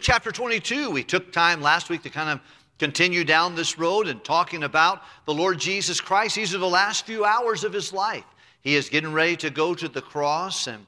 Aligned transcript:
Luke 0.00 0.06
chapter 0.06 0.32
22, 0.32 0.88
we 0.88 1.04
took 1.04 1.30
time 1.30 1.60
last 1.60 1.90
week 1.90 2.02
to 2.04 2.08
kind 2.08 2.30
of 2.30 2.40
continue 2.78 3.22
down 3.22 3.54
this 3.54 3.78
road 3.78 4.08
and 4.08 4.24
talking 4.24 4.62
about 4.62 5.02
the 5.26 5.34
Lord 5.34 5.60
Jesus 5.60 6.00
Christ. 6.00 6.36
These 6.36 6.54
are 6.54 6.58
the 6.58 6.66
last 6.66 7.04
few 7.04 7.26
hours 7.26 7.64
of 7.64 7.74
his 7.74 7.92
life. 7.92 8.24
He 8.62 8.76
is 8.76 8.88
getting 8.88 9.12
ready 9.12 9.36
to 9.36 9.50
go 9.50 9.74
to 9.74 9.88
the 9.88 10.00
cross. 10.00 10.68
And, 10.68 10.86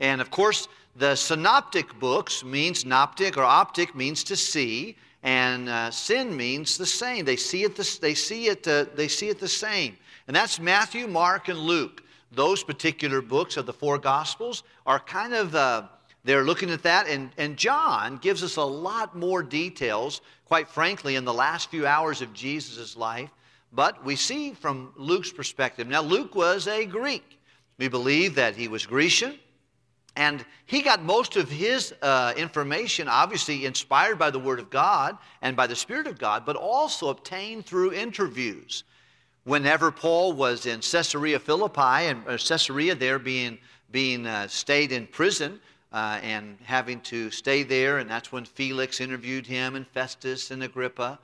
and 0.00 0.20
of 0.20 0.32
course, 0.32 0.66
the 0.96 1.14
synoptic 1.14 2.00
books 2.00 2.42
means 2.42 2.82
noptic 2.82 3.36
or 3.36 3.44
optic 3.44 3.94
means 3.94 4.24
to 4.24 4.34
see, 4.34 4.96
and 5.22 5.68
uh, 5.68 5.92
sin 5.92 6.36
means 6.36 6.76
the 6.76 6.86
same. 6.86 7.24
They 7.24 7.36
see 7.36 7.62
it, 7.62 7.76
the, 7.76 7.98
they, 8.02 8.14
see 8.14 8.48
it, 8.48 8.66
uh, 8.66 8.86
they 8.96 9.06
see 9.06 9.28
it 9.28 9.38
the 9.38 9.46
same. 9.46 9.96
And 10.26 10.34
that's 10.34 10.58
Matthew, 10.58 11.06
Mark, 11.06 11.46
and 11.46 11.60
Luke. 11.60 12.02
Those 12.32 12.64
particular 12.64 13.22
books 13.22 13.56
of 13.56 13.66
the 13.66 13.72
four 13.72 13.98
Gospels 13.98 14.64
are 14.84 14.98
kind 14.98 15.32
of, 15.32 15.54
uh, 15.54 15.84
they're 16.24 16.44
looking 16.44 16.70
at 16.70 16.82
that. 16.82 17.06
And, 17.06 17.30
and 17.38 17.56
John 17.56 18.18
gives 18.18 18.42
us 18.42 18.56
a 18.56 18.62
lot 18.62 19.16
more 19.16 19.42
details, 19.42 20.20
quite 20.44 20.68
frankly, 20.68 21.16
in 21.16 21.24
the 21.24 21.34
last 21.34 21.70
few 21.70 21.86
hours 21.86 22.22
of 22.22 22.32
Jesus' 22.32 22.96
life 22.96 23.30
but 23.72 24.04
we 24.04 24.16
see 24.16 24.52
from 24.52 24.92
Luke's 24.96 25.32
perspective. 25.32 25.86
Now, 25.88 26.02
Luke 26.02 26.34
was 26.34 26.66
a 26.66 26.86
Greek. 26.86 27.38
We 27.76 27.88
believe 27.88 28.34
that 28.36 28.56
he 28.56 28.68
was 28.68 28.86
Grecian. 28.86 29.38
And 30.16 30.44
he 30.66 30.82
got 30.82 31.02
most 31.02 31.36
of 31.36 31.48
his 31.48 31.94
uh, 32.02 32.32
information, 32.36 33.06
obviously 33.08 33.66
inspired 33.66 34.18
by 34.18 34.30
the 34.30 34.38
Word 34.38 34.58
of 34.58 34.68
God 34.68 35.16
and 35.42 35.56
by 35.56 35.68
the 35.68 35.76
Spirit 35.76 36.08
of 36.08 36.18
God, 36.18 36.44
but 36.44 36.56
also 36.56 37.08
obtained 37.08 37.66
through 37.66 37.92
interviews. 37.92 38.82
Whenever 39.44 39.92
Paul 39.92 40.32
was 40.32 40.66
in 40.66 40.80
Caesarea 40.80 41.38
Philippi, 41.38 42.08
and 42.08 42.26
uh, 42.26 42.36
Caesarea 42.36 42.96
there 42.96 43.20
being, 43.20 43.58
being 43.92 44.26
uh, 44.26 44.48
stayed 44.48 44.90
in 44.90 45.06
prison 45.06 45.60
uh, 45.92 46.20
and 46.22 46.58
having 46.62 47.00
to 47.00 47.30
stay 47.30 47.62
there, 47.62 47.98
and 47.98 48.10
that's 48.10 48.30
when 48.30 48.44
Felix 48.44 49.00
interviewed 49.00 49.46
him, 49.46 49.74
and 49.74 49.86
Festus 49.86 50.50
and 50.50 50.62
Agrippa. 50.62 51.18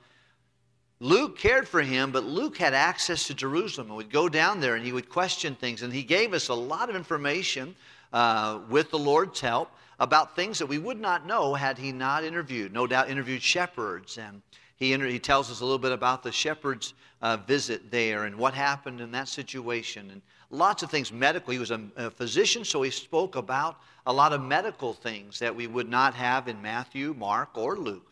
Luke 1.01 1.37
cared 1.37 1.67
for 1.67 1.81
him, 1.81 2.11
but 2.11 2.23
Luke 2.23 2.57
had 2.57 2.73
access 2.73 3.27
to 3.27 3.33
Jerusalem 3.33 3.87
and 3.87 3.97
would 3.97 4.11
go 4.11 4.29
down 4.29 4.61
there 4.61 4.75
and 4.75 4.85
he 4.85 4.93
would 4.93 5.09
question 5.09 5.53
things. 5.53 5.81
And 5.81 5.91
he 5.91 6.03
gave 6.03 6.33
us 6.33 6.47
a 6.47 6.53
lot 6.53 6.89
of 6.89 6.95
information 6.95 7.75
uh, 8.13 8.59
with 8.69 8.91
the 8.91 8.97
Lord's 8.97 9.41
help 9.41 9.71
about 9.99 10.35
things 10.35 10.57
that 10.59 10.67
we 10.67 10.77
would 10.77 10.99
not 10.99 11.27
know 11.27 11.53
had 11.53 11.77
he 11.77 11.91
not 11.91 12.23
interviewed. 12.23 12.71
No 12.71 12.87
doubt, 12.87 13.09
interviewed 13.09 13.41
shepherds. 13.41 14.17
And 14.17 14.41
he, 14.77 14.93
inter- 14.93 15.07
he 15.07 15.19
tells 15.19 15.51
us 15.51 15.59
a 15.59 15.65
little 15.65 15.79
bit 15.79 15.91
about 15.91 16.23
the 16.23 16.31
shepherd's 16.31 16.93
uh, 17.21 17.37
visit 17.37 17.91
there 17.91 18.23
and 18.23 18.37
what 18.37 18.53
happened 18.53 19.01
in 19.01 19.11
that 19.11 19.27
situation. 19.27 20.09
And 20.11 20.21
lots 20.55 20.83
of 20.83 20.89
things 20.89 21.11
medical. 21.11 21.51
He 21.51 21.59
was 21.59 21.71
a, 21.71 21.81
a 21.95 22.09
physician, 22.09 22.65
so 22.65 22.81
he 22.81 22.91
spoke 22.91 23.35
about 23.35 23.77
a 24.05 24.13
lot 24.13 24.33
of 24.33 24.41
medical 24.41 24.93
things 24.93 25.39
that 25.39 25.55
we 25.55 25.67
would 25.67 25.89
not 25.89 26.13
have 26.13 26.47
in 26.47 26.61
Matthew, 26.61 27.13
Mark, 27.17 27.57
or 27.57 27.75
Luke. 27.75 28.11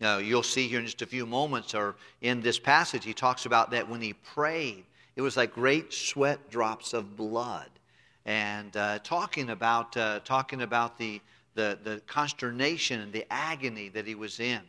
Now, 0.00 0.18
you'll 0.18 0.42
see 0.42 0.68
here 0.68 0.78
in 0.78 0.86
just 0.86 1.02
a 1.02 1.06
few 1.06 1.26
moments, 1.26 1.74
or 1.74 1.96
in 2.22 2.40
this 2.40 2.58
passage, 2.58 3.04
he 3.04 3.12
talks 3.12 3.44
about 3.46 3.70
that 3.72 3.88
when 3.88 4.00
he 4.00 4.14
prayed, 4.14 4.84
it 5.16 5.20
was 5.20 5.36
like 5.36 5.52
great 5.52 5.92
sweat 5.92 6.50
drops 6.50 6.94
of 6.94 7.16
blood. 7.16 7.68
And 8.24 8.74
uh, 8.76 9.00
talking 9.00 9.50
about, 9.50 9.96
uh, 9.96 10.20
talking 10.24 10.62
about 10.62 10.96
the, 10.96 11.20
the, 11.54 11.78
the 11.82 12.00
consternation 12.06 13.00
and 13.00 13.12
the 13.12 13.26
agony 13.30 13.88
that 13.90 14.06
he 14.06 14.14
was 14.14 14.40
in. 14.40 14.60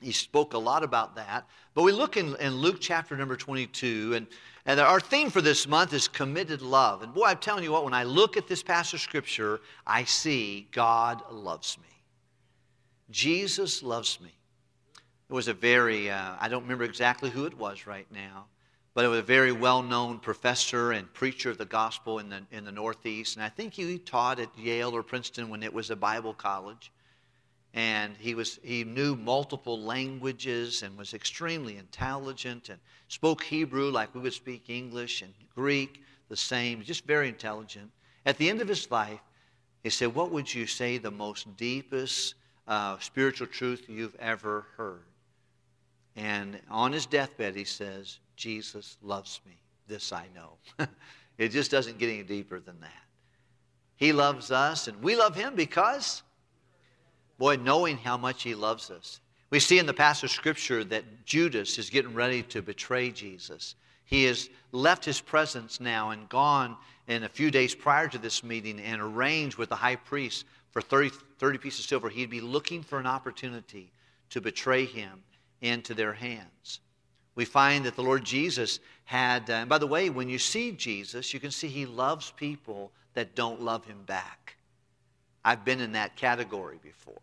He 0.00 0.12
spoke 0.12 0.54
a 0.54 0.58
lot 0.58 0.82
about 0.82 1.14
that. 1.16 1.46
But 1.74 1.82
we 1.82 1.92
look 1.92 2.16
in, 2.16 2.34
in 2.36 2.54
Luke 2.54 2.78
chapter 2.80 3.16
number 3.16 3.36
22, 3.36 4.14
and, 4.14 4.26
and 4.66 4.80
our 4.80 5.00
theme 5.00 5.30
for 5.30 5.40
this 5.40 5.68
month 5.68 5.92
is 5.92 6.08
committed 6.08 6.62
love. 6.62 7.02
And 7.02 7.12
boy, 7.12 7.26
I'm 7.26 7.38
telling 7.38 7.64
you 7.64 7.72
what, 7.72 7.84
when 7.84 7.94
I 7.94 8.04
look 8.04 8.36
at 8.36 8.48
this 8.48 8.62
passage 8.62 8.94
of 8.94 9.00
Scripture, 9.00 9.60
I 9.86 10.04
see 10.04 10.68
God 10.72 11.22
loves 11.30 11.78
me. 11.78 11.88
Jesus 13.10 13.82
loves 13.82 14.20
me. 14.20 14.30
It 15.28 15.32
was 15.32 15.48
a 15.48 15.54
very, 15.54 16.10
uh, 16.10 16.32
I 16.40 16.48
don't 16.48 16.62
remember 16.62 16.84
exactly 16.84 17.30
who 17.30 17.44
it 17.44 17.56
was 17.56 17.86
right 17.86 18.06
now, 18.12 18.46
but 18.94 19.04
it 19.04 19.08
was 19.08 19.20
a 19.20 19.22
very 19.22 19.52
well 19.52 19.82
known 19.82 20.18
professor 20.18 20.92
and 20.92 21.12
preacher 21.14 21.50
of 21.50 21.58
the 21.58 21.64
gospel 21.64 22.18
in 22.18 22.28
the, 22.28 22.42
in 22.50 22.64
the 22.64 22.72
Northeast. 22.72 23.36
And 23.36 23.44
I 23.44 23.48
think 23.48 23.74
he 23.74 23.98
taught 23.98 24.40
at 24.40 24.48
Yale 24.58 24.94
or 24.94 25.02
Princeton 25.02 25.48
when 25.48 25.62
it 25.62 25.72
was 25.72 25.90
a 25.90 25.96
Bible 25.96 26.34
college. 26.34 26.90
And 27.72 28.16
he, 28.18 28.34
was, 28.34 28.58
he 28.62 28.82
knew 28.82 29.14
multiple 29.14 29.80
languages 29.80 30.82
and 30.82 30.98
was 30.98 31.14
extremely 31.14 31.76
intelligent 31.76 32.68
and 32.68 32.80
spoke 33.08 33.42
Hebrew 33.42 33.90
like 33.90 34.14
we 34.14 34.20
would 34.20 34.32
speak 34.32 34.68
English 34.68 35.22
and 35.22 35.32
Greek 35.54 36.02
the 36.28 36.36
same, 36.36 36.82
just 36.82 37.04
very 37.04 37.28
intelligent. 37.28 37.90
At 38.26 38.38
the 38.38 38.48
end 38.48 38.60
of 38.60 38.68
his 38.68 38.90
life, 38.90 39.20
he 39.82 39.90
said, 39.90 40.14
What 40.14 40.30
would 40.30 40.52
you 40.52 40.66
say 40.66 40.98
the 40.98 41.10
most 41.10 41.56
deepest 41.56 42.34
uh, 42.66 42.98
spiritual 42.98 43.46
truth 43.46 43.86
you've 43.88 44.16
ever 44.16 44.66
heard? 44.76 45.02
And 46.16 46.60
on 46.70 46.92
his 46.92 47.06
deathbed, 47.06 47.54
he 47.54 47.64
says, 47.64 48.18
Jesus 48.36 48.96
loves 49.02 49.40
me. 49.46 49.60
This 49.86 50.12
I 50.12 50.26
know. 50.34 50.86
it 51.38 51.48
just 51.48 51.70
doesn't 51.70 51.98
get 51.98 52.08
any 52.08 52.22
deeper 52.22 52.60
than 52.60 52.80
that. 52.80 52.90
He 53.96 54.12
loves 54.12 54.50
us, 54.50 54.88
and 54.88 55.02
we 55.02 55.16
love 55.16 55.34
him 55.34 55.54
because, 55.54 56.22
boy, 57.40 57.56
knowing 57.56 57.96
how 57.96 58.18
much 58.18 58.42
he 58.42 58.54
loves 58.54 58.90
us. 58.90 59.18
We 59.48 59.60
see 59.60 59.78
in 59.78 59.86
the 59.86 59.94
passage 59.94 60.24
of 60.24 60.30
Scripture 60.30 60.84
that 60.84 61.24
Judas 61.24 61.78
is 61.78 61.88
getting 61.88 62.12
ready 62.12 62.42
to 62.44 62.60
betray 62.60 63.10
Jesus. 63.10 63.76
He 64.04 64.24
has 64.24 64.50
left 64.72 65.06
his 65.06 65.22
presence 65.22 65.80
now 65.80 66.10
and 66.10 66.28
gone 66.28 66.76
in 67.08 67.24
a 67.24 67.28
few 67.30 67.50
days 67.50 67.74
prior 67.74 68.08
to 68.08 68.18
this 68.18 68.44
meeting 68.44 68.78
and 68.78 69.00
arranged 69.00 69.56
with 69.56 69.70
the 69.70 69.74
high 69.74 69.96
priest 69.96 70.44
for 70.70 70.82
30, 70.82 71.12
30 71.38 71.58
pieces 71.58 71.80
of 71.80 71.86
silver. 71.86 72.10
He'd 72.10 72.28
be 72.28 72.42
looking 72.42 72.82
for 72.82 73.00
an 73.00 73.06
opportunity 73.06 73.90
to 74.28 74.42
betray 74.42 74.84
him 74.84 75.22
into 75.62 75.94
their 75.94 76.12
hands. 76.12 76.80
We 77.36 77.46
find 77.46 77.86
that 77.86 77.96
the 77.96 78.02
Lord 78.02 78.22
Jesus 78.22 78.80
had, 79.04 79.48
uh, 79.48 79.54
and 79.54 79.68
by 79.68 79.78
the 79.78 79.86
way, 79.86 80.10
when 80.10 80.28
you 80.28 80.38
see 80.38 80.72
Jesus, 80.72 81.32
you 81.32 81.40
can 81.40 81.50
see 81.50 81.68
he 81.68 81.86
loves 81.86 82.32
people 82.32 82.92
that 83.14 83.34
don't 83.34 83.62
love 83.62 83.86
him 83.86 84.02
back. 84.04 84.56
I've 85.42 85.64
been 85.64 85.80
in 85.80 85.92
that 85.92 86.16
category 86.16 86.78
before. 86.82 87.22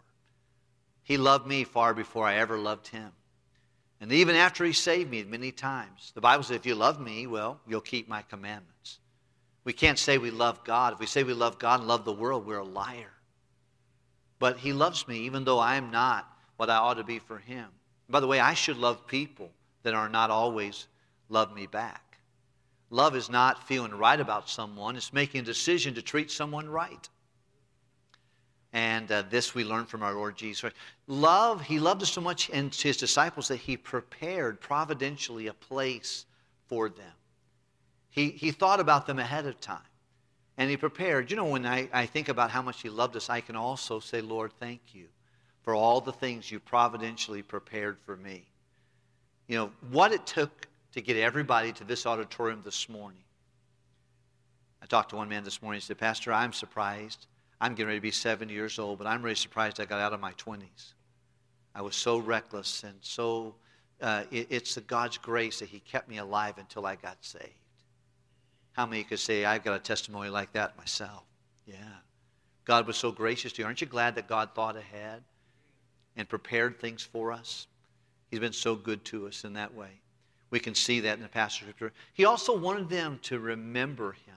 He 1.07 1.15
loved 1.15 1.47
me 1.47 1.63
far 1.63 1.93
before 1.93 2.27
I 2.27 2.35
ever 2.35 2.57
loved 2.57 2.89
him. 2.89 3.13
And 4.01 4.11
even 4.11 4.35
after 4.35 4.65
he 4.65 4.73
saved 4.73 5.09
me 5.09 5.23
many 5.23 5.53
times, 5.53 6.11
the 6.13 6.19
Bible 6.19 6.43
says, 6.43 6.57
if 6.57 6.65
you 6.65 6.75
love 6.75 6.99
me, 6.99 7.25
well, 7.27 7.61
you'll 7.65 7.79
keep 7.79 8.09
my 8.09 8.23
commandments. 8.23 8.99
We 9.63 9.71
can't 9.71 9.97
say 9.97 10.17
we 10.17 10.31
love 10.31 10.65
God. 10.65 10.91
If 10.91 10.99
we 10.99 11.05
say 11.05 11.23
we 11.23 11.31
love 11.31 11.59
God 11.59 11.79
and 11.79 11.87
love 11.87 12.03
the 12.03 12.11
world, 12.11 12.45
we're 12.45 12.57
a 12.57 12.65
liar. 12.65 13.13
But 14.37 14.57
he 14.57 14.73
loves 14.73 15.07
me 15.07 15.19
even 15.19 15.45
though 15.45 15.59
I 15.59 15.77
am 15.77 15.91
not 15.91 16.29
what 16.57 16.69
I 16.69 16.75
ought 16.75 16.95
to 16.95 17.05
be 17.05 17.19
for 17.19 17.37
him. 17.37 17.67
By 18.09 18.19
the 18.19 18.27
way, 18.27 18.41
I 18.41 18.53
should 18.53 18.77
love 18.77 19.07
people 19.07 19.49
that 19.83 19.93
are 19.93 20.09
not 20.09 20.29
always 20.29 20.87
love 21.29 21.55
me 21.55 21.67
back. 21.67 22.17
Love 22.89 23.15
is 23.15 23.29
not 23.29 23.65
feeling 23.65 23.93
right 23.93 24.19
about 24.19 24.49
someone, 24.49 24.97
it's 24.97 25.13
making 25.13 25.39
a 25.39 25.45
decision 25.45 25.93
to 25.93 26.01
treat 26.01 26.31
someone 26.31 26.67
right. 26.67 27.07
And 28.73 29.11
uh, 29.11 29.23
this 29.29 29.55
we 29.55 29.63
learn 29.63 29.85
from 29.85 30.03
our 30.03 30.13
Lord 30.13 30.35
Jesus. 30.35 30.71
Love, 31.07 31.61
He 31.61 31.79
loved 31.79 32.03
us 32.03 32.11
so 32.11 32.21
much 32.21 32.49
and 32.51 32.73
His 32.73 32.97
disciples 32.97 33.47
that 33.47 33.57
He 33.57 33.77
prepared 33.77 34.59
providentially 34.59 35.47
a 35.47 35.53
place 35.53 36.25
for 36.67 36.89
them. 36.89 37.13
He, 38.09 38.29
he 38.29 38.51
thought 38.51 38.79
about 38.79 39.07
them 39.07 39.19
ahead 39.19 39.45
of 39.45 39.59
time. 39.61 39.79
And 40.57 40.69
He 40.69 40.77
prepared. 40.77 41.31
You 41.31 41.37
know, 41.37 41.45
when 41.45 41.65
I, 41.65 41.87
I 41.93 42.05
think 42.05 42.29
about 42.29 42.51
how 42.51 42.61
much 42.61 42.81
He 42.81 42.89
loved 42.89 43.15
us, 43.15 43.29
I 43.29 43.41
can 43.41 43.55
also 43.55 43.99
say, 43.99 44.21
Lord, 44.21 44.51
thank 44.59 44.81
you 44.93 45.05
for 45.63 45.75
all 45.75 46.01
the 46.01 46.13
things 46.13 46.51
you 46.51 46.59
providentially 46.59 47.41
prepared 47.41 47.97
for 48.05 48.15
me. 48.17 48.45
You 49.47 49.57
know, 49.57 49.71
what 49.91 50.11
it 50.11 50.25
took 50.25 50.67
to 50.93 51.01
get 51.01 51.17
everybody 51.17 51.71
to 51.73 51.83
this 51.83 52.05
auditorium 52.05 52.61
this 52.63 52.89
morning. 52.89 53.23
I 54.81 54.85
talked 54.85 55.09
to 55.11 55.15
one 55.15 55.29
man 55.29 55.43
this 55.43 55.61
morning. 55.61 55.79
He 55.79 55.85
said, 55.85 55.97
Pastor, 55.97 56.33
I'm 56.33 56.53
surprised. 56.53 57.27
I'm 57.59 57.73
getting 57.73 57.87
ready 57.87 57.99
to 57.99 58.01
be 58.01 58.11
70 58.11 58.53
years 58.53 58.77
old, 58.79 58.97
but 58.99 59.07
I'm 59.07 59.21
really 59.21 59.35
surprised 59.35 59.79
I 59.79 59.85
got 59.85 59.99
out 59.99 60.13
of 60.13 60.19
my 60.19 60.33
20s. 60.33 60.93
I 61.73 61.81
was 61.81 61.95
so 61.95 62.17
reckless 62.17 62.83
and 62.83 62.95
so, 63.01 63.55
uh, 64.01 64.23
it, 64.31 64.47
it's 64.49 64.75
the 64.75 64.81
God's 64.81 65.17
grace 65.17 65.59
that 65.59 65.69
He 65.69 65.79
kept 65.79 66.07
me 66.07 66.17
alive 66.17 66.57
until 66.57 66.85
I 66.85 66.95
got 66.95 67.17
saved. 67.21 67.43
How 68.73 68.85
many 68.85 69.03
could 69.03 69.19
say, 69.19 69.45
I've 69.45 69.63
got 69.63 69.75
a 69.75 69.79
testimony 69.79 70.29
like 70.29 70.53
that 70.53 70.77
myself? 70.77 71.23
Yeah. 71.65 71.75
God 72.65 72.85
was 72.85 72.97
so 72.97 73.11
gracious 73.11 73.53
to 73.53 73.61
you. 73.61 73.65
Aren't 73.65 73.81
you 73.81 73.87
glad 73.87 74.15
that 74.15 74.27
God 74.27 74.49
thought 74.53 74.75
ahead? 74.75 75.23
and 76.17 76.27
prepared 76.27 76.79
things 76.79 77.03
for 77.03 77.31
us. 77.31 77.67
He's 78.29 78.39
been 78.39 78.51
so 78.51 78.75
good 78.75 79.05
to 79.05 79.27
us 79.27 79.45
in 79.45 79.53
that 79.53 79.73
way. 79.73 80.01
We 80.49 80.59
can 80.59 80.75
see 80.75 81.01
that 81.01 81.15
in 81.17 81.21
the 81.21 81.29
passage 81.29 81.61
of 81.61 81.75
Scripture. 81.75 81.93
He 82.13 82.25
also 82.25 82.57
wanted 82.57 82.89
them 82.89 83.19
to 83.23 83.39
remember 83.39 84.13
him. 84.13 84.35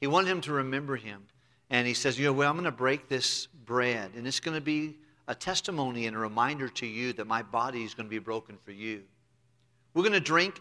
He 0.00 0.06
wanted 0.06 0.30
him 0.30 0.40
to 0.42 0.52
remember 0.52 0.96
him. 0.96 1.24
And 1.70 1.86
he 1.86 1.94
says, 1.94 2.18
You 2.18 2.26
know, 2.26 2.32
well, 2.32 2.50
I'm 2.50 2.56
going 2.56 2.64
to 2.64 2.70
break 2.70 3.08
this 3.08 3.46
bread, 3.46 4.12
and 4.16 4.26
it's 4.26 4.40
going 4.40 4.56
to 4.56 4.60
be 4.60 4.96
a 5.28 5.34
testimony 5.34 6.06
and 6.06 6.16
a 6.16 6.18
reminder 6.18 6.68
to 6.68 6.86
you 6.86 7.12
that 7.14 7.26
my 7.26 7.42
body 7.42 7.84
is 7.84 7.94
going 7.94 8.06
to 8.06 8.10
be 8.10 8.18
broken 8.18 8.56
for 8.64 8.72
you. 8.72 9.02
We're 9.94 10.02
going 10.02 10.12
to 10.12 10.20
drink 10.20 10.60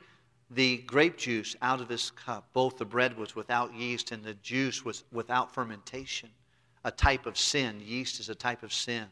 the 0.51 0.77
grape 0.77 1.17
juice 1.17 1.55
out 1.61 1.81
of 1.81 1.87
this 1.87 2.11
cup. 2.11 2.47
Both 2.53 2.77
the 2.77 2.85
bread 2.85 3.17
was 3.17 3.35
without 3.35 3.73
yeast 3.73 4.11
and 4.11 4.23
the 4.23 4.35
juice 4.35 4.85
was 4.85 5.03
without 5.11 5.53
fermentation, 5.53 6.29
a 6.83 6.91
type 6.91 7.25
of 7.25 7.37
sin. 7.37 7.81
Yeast 7.83 8.19
is 8.19 8.29
a 8.29 8.35
type 8.35 8.63
of 8.63 8.71
sin. 8.73 9.05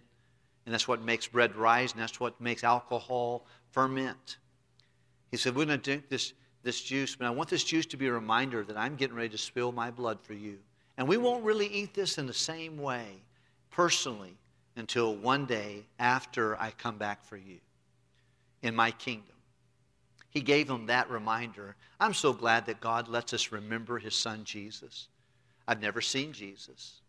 And 0.65 0.73
that's 0.73 0.87
what 0.87 1.01
makes 1.01 1.27
bread 1.27 1.55
rise, 1.55 1.91
and 1.91 2.01
that's 2.01 2.19
what 2.19 2.39
makes 2.39 2.63
alcohol 2.63 3.45
ferment. 3.71 4.37
He 5.29 5.37
said, 5.37 5.55
We're 5.55 5.65
going 5.65 5.79
to 5.79 5.83
drink 5.83 6.09
this, 6.09 6.33
this 6.63 6.81
juice, 6.81 7.15
but 7.15 7.27
I 7.27 7.31
want 7.31 7.49
this 7.49 7.63
juice 7.63 7.85
to 7.87 7.97
be 7.97 8.07
a 8.07 8.13
reminder 8.13 8.63
that 8.63 8.77
I'm 8.77 8.95
getting 8.95 9.15
ready 9.15 9.29
to 9.29 9.37
spill 9.37 9.71
my 9.71 9.91
blood 9.91 10.19
for 10.21 10.33
you. 10.33 10.59
And 10.97 11.07
we 11.07 11.17
won't 11.17 11.43
really 11.43 11.67
eat 11.67 11.93
this 11.93 12.17
in 12.17 12.27
the 12.27 12.33
same 12.33 12.77
way 12.77 13.05
personally 13.71 14.35
until 14.75 15.15
one 15.15 15.45
day 15.45 15.83
after 15.99 16.59
I 16.59 16.71
come 16.71 16.97
back 16.97 17.23
for 17.23 17.37
you 17.37 17.57
in 18.61 18.75
my 18.75 18.91
kingdom. 18.91 19.35
He 20.29 20.41
gave 20.41 20.67
them 20.67 20.87
that 20.87 21.09
reminder. 21.09 21.75
I'm 21.99 22.13
so 22.13 22.33
glad 22.33 22.65
that 22.65 22.81
God 22.81 23.07
lets 23.07 23.33
us 23.33 23.51
remember 23.51 23.99
his 23.99 24.15
son 24.15 24.43
Jesus. 24.43 25.07
I've 25.67 25.81
never 25.81 26.01
seen 26.01 26.33
Jesus. 26.33 27.01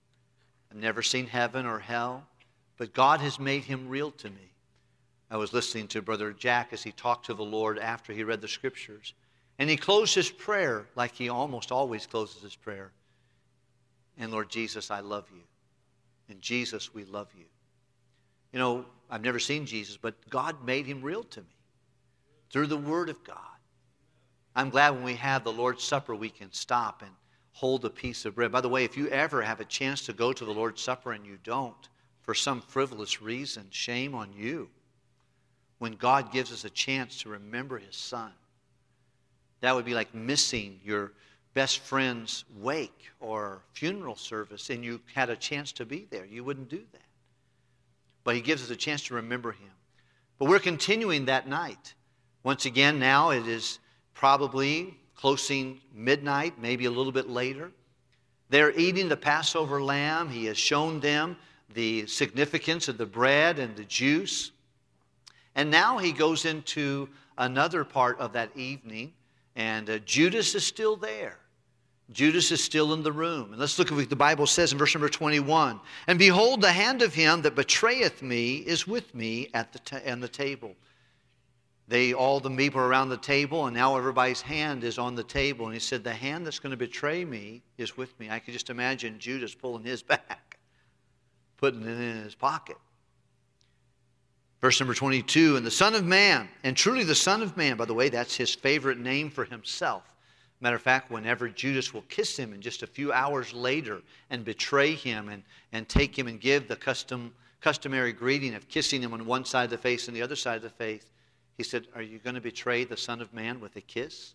I've 0.71 0.79
never 0.79 1.03
seen 1.03 1.27
heaven 1.27 1.65
or 1.67 1.79
hell, 1.79 2.27
but 2.77 2.93
God 2.93 3.21
has 3.21 3.39
made 3.39 3.65
him 3.65 3.89
real 3.89 4.11
to 4.13 4.29
me. 4.29 4.53
I 5.31 5.37
was 5.37 5.53
listening 5.53 5.89
to 5.89 6.03
Brother 6.03 6.33
Jack 6.33 6.73
as 6.73 6.83
he 6.83 6.93
talked 6.93 7.27
to 7.27 7.35
the 7.35 7.45
Lord 7.45 7.79
after 7.79 8.13
he 8.13 8.25
read 8.25 8.41
the 8.41 8.49
scriptures. 8.49 9.15
And 9.59 9.71
he 9.71 9.77
closed 9.77 10.15
his 10.15 10.31
prayer 10.31 10.87
like 10.95 11.15
he 11.15 11.29
almost 11.29 11.73
always 11.73 12.07
closes 12.07 12.43
his 12.43 12.57
prayer. 12.57 12.93
And 14.19 14.31
Lord 14.31 14.49
Jesus, 14.49 14.91
I 14.91 15.01
love 15.01 15.27
you. 15.35 15.43
And 16.29 16.41
Jesus, 16.41 16.95
we 16.95 17.05
love 17.05 17.29
you. 17.37 17.45
You 18.53 18.59
know, 18.59 18.85
I've 19.11 19.23
never 19.23 19.39
seen 19.39 19.67
Jesus, 19.67 19.97
but 19.97 20.15
God 20.31 20.65
made 20.65 20.87
him 20.87 21.03
real 21.03 21.25
to 21.25 21.41
me 21.41 21.47
through 22.51 22.69
the 22.69 22.77
Word 22.77 23.09
of 23.09 23.23
God. 23.25 23.37
I'm 24.55 24.71
glad 24.71 24.91
when 24.91 25.03
we 25.03 25.15
have 25.15 25.43
the 25.43 25.53
Lord's 25.53 25.83
Supper, 25.83 26.15
we 26.15 26.31
can 26.31 26.53
stop 26.53 27.03
and 27.03 27.11
hold 27.53 27.85
a 27.85 27.91
piece 27.91 28.25
of 28.25 28.37
bread. 28.37 28.53
By 28.53 28.61
the 28.61 28.69
way, 28.69 28.85
if 28.85 28.97
you 28.97 29.09
ever 29.09 29.43
have 29.43 29.61
a 29.61 29.65
chance 29.65 30.07
to 30.07 30.13
go 30.13 30.33
to 30.33 30.45
the 30.45 30.53
Lord's 30.53 30.81
Supper 30.81 31.13
and 31.13 31.27
you 31.27 31.39
don't, 31.43 31.89
for 32.23 32.35
some 32.35 32.61
frivolous 32.61 33.21
reason, 33.21 33.67
shame 33.71 34.15
on 34.15 34.33
you. 34.33 34.71
When 35.79 35.93
God 35.93 36.33
gives 36.33 36.53
us 36.53 36.65
a 36.65 36.71
chance 36.71 37.21
to 37.23 37.29
remember 37.29 37.79
His 37.79 37.97
Son, 37.97 38.33
that 39.61 39.75
would 39.75 39.85
be 39.85 39.95
like 39.95 40.15
missing 40.15 40.81
your 40.85 41.13
best 41.55 41.79
friend's 41.79 42.45
wake 42.59 43.11
or 43.21 43.63
funeral 43.73 44.17
service 44.17 44.71
and 44.71 44.85
you 44.85 45.01
had 45.15 45.31
a 45.31 45.37
chance 45.37 45.73
to 45.73 45.87
be 45.87 46.07
there. 46.11 46.27
You 46.27 46.45
wouldn't 46.45 46.69
do 46.69 46.83
that. 46.93 47.01
But 48.25 48.35
He 48.35 48.41
gives 48.41 48.63
us 48.63 48.71
a 48.71 48.77
chance 48.77 49.05
to 49.05 49.15
remember 49.15 49.53
Him. 49.53 49.71
But 50.39 50.49
we're 50.49 50.59
continuing 50.59 51.27
that 51.27 51.49
night. 51.49 51.95
Once 52.43 52.67
again, 52.67 52.99
now 52.99 53.31
it 53.31 53.47
is 53.47 53.79
probably 54.15 54.99
closing 55.15 55.81
midnight, 55.95 56.61
maybe 56.61 56.87
a 56.87 56.91
little 56.91 57.13
bit 57.13 57.31
later. 57.31 57.71
They're 58.51 58.73
eating 58.73 59.09
the 59.09 59.17
Passover 59.17 59.83
lamb. 59.83 60.29
He 60.29 60.47
has 60.47 60.59
shown 60.59 61.01
them 61.01 61.37
the 61.73 62.07
significance 62.07 62.89
of 62.89 62.99
the 62.99 63.07
bread 63.07 63.59
and 63.59 63.75
the 63.77 63.85
juice. 63.85 64.51
And 65.55 65.71
now 65.71 65.99
he 65.99 66.13
goes 66.13 66.45
into 66.45 67.09
another 67.39 67.85
part 67.85 68.19
of 68.19 68.33
that 68.33 68.57
evening, 68.57 69.13
and 69.57 69.89
uh, 69.89 69.99
Judas 70.01 70.55
is 70.55 70.67
still 70.67 70.97
there. 70.97 71.39
Judas 72.13 72.53
is 72.53 72.63
still 72.63 72.93
in 72.93 73.03
the 73.03 73.13
room. 73.13 73.53
And 73.53 73.61
let's 73.61 73.79
look 73.79 73.91
at 73.91 73.97
what 73.97 74.11
the 74.11 74.17
Bible 74.17 74.47
says 74.47 74.73
in 74.73 74.79
verse 74.79 74.95
number 74.95 75.09
21. 75.09 75.81
And 76.07 76.19
behold, 76.19 76.61
the 76.61 76.71
hand 76.71 77.03
of 77.03 77.15
him 77.15 77.43
that 77.43 77.55
betrayeth 77.55 78.23
me 78.23 78.57
is 78.57 78.87
with 78.87 79.15
me 79.15 79.49
at 79.55 79.73
the, 79.73 79.79
ta- 79.79 80.15
the 80.15 80.29
table. 80.29 80.75
They, 81.89 82.15
all 82.15 82.41
the 82.41 82.51
people 82.51 82.81
are 82.81 82.87
around 82.87 83.11
the 83.11 83.17
table, 83.17 83.67
and 83.67 83.77
now 83.77 83.97
everybody's 83.97 84.41
hand 84.41 84.85
is 84.85 84.99
on 84.99 85.15
the 85.15 85.25
table. 85.25 85.67
And 85.67 85.75
he 85.75 85.81
said, 85.81 86.03
The 86.03 86.13
hand 86.13 86.47
that's 86.47 86.59
going 86.59 86.71
to 86.71 86.77
betray 86.77 87.25
me 87.25 87.63
is 87.79 87.97
with 87.97 88.19
me. 88.19 88.31
I 88.31 88.39
could 88.39 88.53
just 88.53 88.71
imagine 88.71 89.19
Judas 89.19 89.55
pulling 89.55 89.85
his 89.85 90.03
back, 90.03 90.59
putting 91.57 91.83
it 91.83 91.89
in 91.89 92.23
his 92.23 92.35
pocket. 92.35 92.77
Verse 94.61 94.81
number 94.81 94.95
22 94.95 95.57
And 95.57 95.67
the 95.67 95.71
Son 95.71 95.95
of 95.95 96.05
Man, 96.05 96.49
and 96.63 96.77
truly 96.77 97.05
the 97.05 97.15
Son 97.15 97.43
of 97.43 97.57
Man, 97.57 97.77
by 97.77 97.85
the 97.85 97.95
way, 97.95 98.09
that's 98.09 98.35
his 98.35 98.55
favorite 98.55 98.99
name 98.99 99.31
for 99.31 99.45
himself. 99.45 100.05
Matter 100.65 100.77
of 100.77 100.83
fact, 100.83 101.11
whenever 101.11 101.51
Judas 101.51 101.93
will 101.93 102.07
kiss 102.09 102.39
him 102.39 102.55
in 102.55 102.63
just 102.63 102.83
a 102.83 102.87
few 102.87 103.13
hours 103.13 103.53
later 103.53 104.01
and 104.31 104.47
betray 104.47 104.95
him 104.95 105.29
and, 105.29 105.43
and 105.73 105.87
take 105.87 106.19
him 106.19 106.27
and 106.27 106.41
give 106.41 106.69
the 106.69 106.75
custom, 106.75 107.35
customary 107.61 108.15
greeting 108.15 108.55
of 108.55 108.67
kissing 108.67 109.03
him 109.03 109.13
on 109.13 109.27
one 109.27 109.45
side 109.45 109.65
of 109.65 109.71
the 109.71 109.77
face 109.77 110.09
and 110.09 110.17
the 110.17 110.23
other 110.23 110.35
side 110.35 110.57
of 110.57 110.63
the 110.63 110.71
face, 110.71 111.05
he 111.59 111.63
said, 111.63 111.87
Are 111.95 112.01
you 112.01 112.19
going 112.19 112.37
to 112.37 112.41
betray 112.41 112.85
the 112.85 112.97
Son 112.97 113.21
of 113.21 113.35
Man 113.35 113.61
with 113.61 113.77
a 113.77 113.83
kiss? 113.83 114.33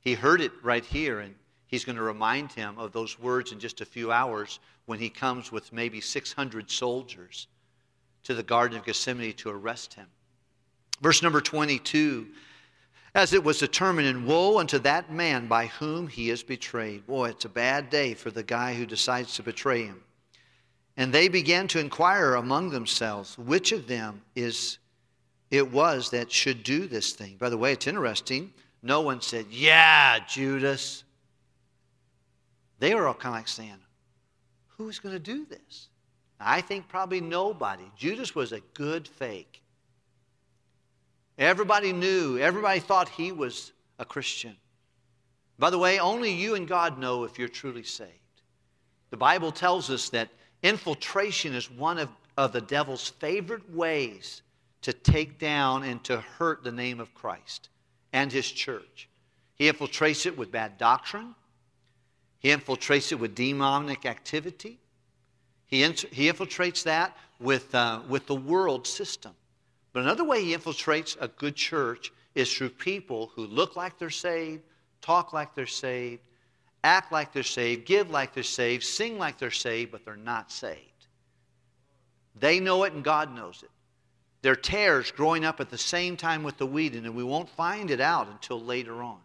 He 0.00 0.14
heard 0.14 0.40
it 0.40 0.50
right 0.60 0.84
here, 0.84 1.20
and 1.20 1.36
he's 1.68 1.84
going 1.84 1.94
to 1.94 2.02
remind 2.02 2.50
him 2.50 2.76
of 2.76 2.90
those 2.90 3.16
words 3.16 3.52
in 3.52 3.60
just 3.60 3.80
a 3.80 3.86
few 3.86 4.10
hours 4.10 4.58
when 4.86 4.98
he 4.98 5.08
comes 5.08 5.52
with 5.52 5.72
maybe 5.72 6.00
600 6.00 6.68
soldiers 6.68 7.46
to 8.24 8.34
the 8.34 8.42
Garden 8.42 8.76
of 8.76 8.84
Gethsemane 8.84 9.34
to 9.34 9.50
arrest 9.50 9.94
him. 9.94 10.08
Verse 11.00 11.22
number 11.22 11.40
22 11.40 12.26
As 13.14 13.32
it 13.32 13.42
was 13.42 13.58
determined, 13.58 14.06
and 14.06 14.26
woe 14.26 14.58
unto 14.58 14.78
that 14.80 15.10
man 15.10 15.46
by 15.46 15.66
whom 15.66 16.08
he 16.08 16.30
is 16.30 16.42
betrayed. 16.42 17.06
Boy, 17.06 17.30
it's 17.30 17.44
a 17.44 17.48
bad 17.48 17.90
day 17.90 18.14
for 18.14 18.30
the 18.30 18.42
guy 18.42 18.74
who 18.74 18.86
decides 18.86 19.34
to 19.34 19.42
betray 19.42 19.84
him. 19.84 20.02
And 20.96 21.12
they 21.12 21.28
began 21.28 21.68
to 21.68 21.78
inquire 21.78 22.34
among 22.34 22.70
themselves 22.70 23.38
which 23.38 23.72
of 23.72 23.86
them 23.86 24.22
is 24.34 24.78
it 25.50 25.70
was 25.70 26.10
that 26.10 26.30
should 26.30 26.62
do 26.62 26.86
this 26.86 27.12
thing. 27.12 27.36
By 27.38 27.48
the 27.48 27.56
way, 27.56 27.72
it's 27.72 27.86
interesting. 27.86 28.52
No 28.82 29.00
one 29.00 29.20
said, 29.20 29.46
Yeah, 29.50 30.18
Judas. 30.26 31.04
They 32.78 32.94
were 32.94 33.08
all 33.08 33.14
kind 33.14 33.34
of 33.34 33.38
like 33.40 33.48
saying, 33.48 33.78
Who's 34.76 34.98
going 34.98 35.14
to 35.14 35.18
do 35.18 35.46
this? 35.46 35.88
I 36.40 36.60
think 36.60 36.88
probably 36.88 37.20
nobody. 37.20 37.84
Judas 37.96 38.34
was 38.34 38.52
a 38.52 38.60
good 38.74 39.08
fake. 39.08 39.62
Everybody 41.38 41.92
knew, 41.92 42.36
everybody 42.38 42.80
thought 42.80 43.08
he 43.08 43.30
was 43.30 43.72
a 43.98 44.04
Christian. 44.04 44.56
By 45.58 45.70
the 45.70 45.78
way, 45.78 46.00
only 46.00 46.32
you 46.32 46.56
and 46.56 46.66
God 46.66 46.98
know 46.98 47.22
if 47.24 47.38
you're 47.38 47.48
truly 47.48 47.84
saved. 47.84 48.12
The 49.10 49.16
Bible 49.16 49.52
tells 49.52 49.88
us 49.88 50.08
that 50.10 50.30
infiltration 50.62 51.54
is 51.54 51.70
one 51.70 51.98
of, 51.98 52.08
of 52.36 52.52
the 52.52 52.60
devil's 52.60 53.08
favorite 53.08 53.72
ways 53.72 54.42
to 54.82 54.92
take 54.92 55.38
down 55.38 55.84
and 55.84 56.02
to 56.04 56.20
hurt 56.20 56.64
the 56.64 56.72
name 56.72 57.00
of 57.00 57.14
Christ 57.14 57.68
and 58.12 58.32
his 58.32 58.50
church. 58.50 59.08
He 59.54 59.70
infiltrates 59.70 60.26
it 60.26 60.36
with 60.36 60.52
bad 60.52 60.76
doctrine, 60.76 61.34
he 62.40 62.50
infiltrates 62.50 63.10
it 63.12 63.16
with 63.16 63.34
demonic 63.34 64.06
activity, 64.06 64.78
he, 65.66 65.82
he 65.82 66.28
infiltrates 66.28 66.84
that 66.84 67.16
with, 67.40 67.74
uh, 67.74 68.00
with 68.08 68.26
the 68.26 68.34
world 68.34 68.86
system. 68.86 69.32
But 69.98 70.04
another 70.04 70.22
way 70.22 70.44
he 70.44 70.54
infiltrates 70.54 71.16
a 71.20 71.26
good 71.26 71.56
church 71.56 72.12
is 72.36 72.54
through 72.54 72.68
people 72.70 73.32
who 73.34 73.44
look 73.44 73.74
like 73.74 73.98
they're 73.98 74.10
saved, 74.10 74.62
talk 75.00 75.32
like 75.32 75.56
they're 75.56 75.66
saved, 75.66 76.22
act 76.84 77.10
like 77.10 77.32
they're 77.32 77.42
saved, 77.42 77.84
give 77.84 78.08
like 78.08 78.32
they're 78.32 78.44
saved, 78.44 78.84
sing 78.84 79.18
like 79.18 79.38
they're 79.38 79.50
saved, 79.50 79.90
but 79.90 80.04
they're 80.04 80.14
not 80.14 80.52
saved. 80.52 81.08
They 82.36 82.60
know 82.60 82.84
it 82.84 82.92
and 82.92 83.02
God 83.02 83.34
knows 83.34 83.64
it. 83.64 83.70
They're 84.40 84.54
tares 84.54 85.10
growing 85.10 85.44
up 85.44 85.58
at 85.58 85.68
the 85.68 85.76
same 85.76 86.16
time 86.16 86.44
with 86.44 86.58
the 86.58 86.66
wheat, 86.66 86.94
and 86.94 87.16
we 87.16 87.24
won't 87.24 87.50
find 87.50 87.90
it 87.90 88.00
out 88.00 88.28
until 88.28 88.60
later 88.60 89.02
on. 89.02 89.18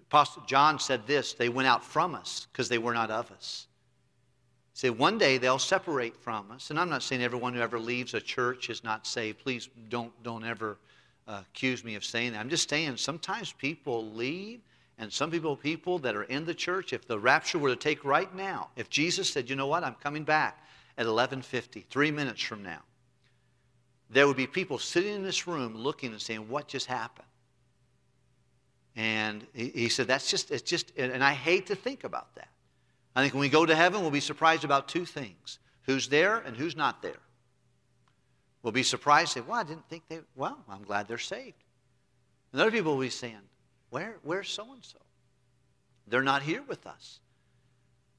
Apostle 0.00 0.44
John 0.46 0.78
said 0.78 1.06
this 1.06 1.34
they 1.34 1.50
went 1.50 1.68
out 1.68 1.84
from 1.84 2.14
us 2.14 2.46
because 2.50 2.70
they 2.70 2.78
were 2.78 2.94
not 2.94 3.10
of 3.10 3.30
us. 3.30 3.66
Said, 4.74 4.98
one 4.98 5.18
day 5.18 5.38
they'll 5.38 5.58
separate 5.58 6.16
from 6.16 6.50
us. 6.50 6.70
And 6.70 6.80
I'm 6.80 6.88
not 6.88 7.02
saying 7.02 7.22
everyone 7.22 7.54
who 7.54 7.60
ever 7.60 7.78
leaves 7.78 8.14
a 8.14 8.20
church 8.20 8.70
is 8.70 8.82
not 8.82 9.06
saved. 9.06 9.38
Please 9.38 9.68
don't, 9.90 10.10
don't 10.22 10.44
ever 10.44 10.78
uh, 11.28 11.42
accuse 11.42 11.84
me 11.84 11.94
of 11.94 12.04
saying 12.04 12.32
that. 12.32 12.40
I'm 12.40 12.48
just 12.48 12.68
saying 12.68 12.96
sometimes 12.96 13.52
people 13.52 14.10
leave, 14.12 14.60
and 14.98 15.12
some 15.12 15.30
people, 15.30 15.56
people 15.56 15.98
that 16.00 16.16
are 16.16 16.24
in 16.24 16.44
the 16.44 16.54
church, 16.54 16.92
if 16.92 17.06
the 17.06 17.18
rapture 17.18 17.58
were 17.58 17.68
to 17.68 17.76
take 17.76 18.04
right 18.04 18.34
now, 18.34 18.70
if 18.76 18.88
Jesus 18.88 19.30
said, 19.30 19.50
you 19.50 19.56
know 19.56 19.66
what, 19.66 19.84
I'm 19.84 19.94
coming 19.94 20.24
back 20.24 20.64
at 20.96 21.06
1150, 21.06 21.86
three 21.90 22.10
minutes 22.10 22.42
from 22.42 22.62
now, 22.62 22.80
there 24.12 24.26
would 24.26 24.36
be 24.36 24.46
people 24.46 24.78
sitting 24.78 25.14
in 25.14 25.22
this 25.22 25.46
room 25.46 25.74
looking 25.74 26.12
and 26.12 26.20
saying, 26.20 26.48
What 26.48 26.68
just 26.68 26.86
happened? 26.86 27.26
And 28.94 29.46
he, 29.54 29.68
he 29.70 29.88
said, 29.88 30.06
That's 30.06 30.30
just, 30.30 30.50
it's 30.50 30.62
just, 30.62 30.92
and 30.98 31.24
I 31.24 31.32
hate 31.32 31.66
to 31.68 31.74
think 31.74 32.04
about 32.04 32.34
that. 32.34 32.48
I 33.14 33.22
think 33.22 33.34
when 33.34 33.40
we 33.40 33.48
go 33.48 33.66
to 33.66 33.74
heaven, 33.74 34.00
we'll 34.00 34.10
be 34.10 34.20
surprised 34.20 34.64
about 34.64 34.88
two 34.88 35.04
things 35.04 35.58
who's 35.82 36.08
there 36.08 36.38
and 36.38 36.56
who's 36.56 36.76
not 36.76 37.02
there. 37.02 37.20
We'll 38.62 38.72
be 38.72 38.82
surprised, 38.82 39.32
say, 39.32 39.40
Well, 39.40 39.58
I 39.58 39.64
didn't 39.64 39.88
think 39.88 40.04
they, 40.08 40.20
well, 40.34 40.58
I'm 40.68 40.84
glad 40.84 41.08
they're 41.08 41.18
saved. 41.18 41.62
And 42.52 42.60
other 42.60 42.70
people 42.70 42.94
will 42.94 43.02
be 43.02 43.10
saying, 43.10 43.40
Where, 43.90 44.16
where's 44.22 44.48
so 44.48 44.72
and 44.72 44.84
so? 44.84 44.98
They're 46.06 46.22
not 46.22 46.42
here 46.42 46.62
with 46.62 46.86
us. 46.86 47.20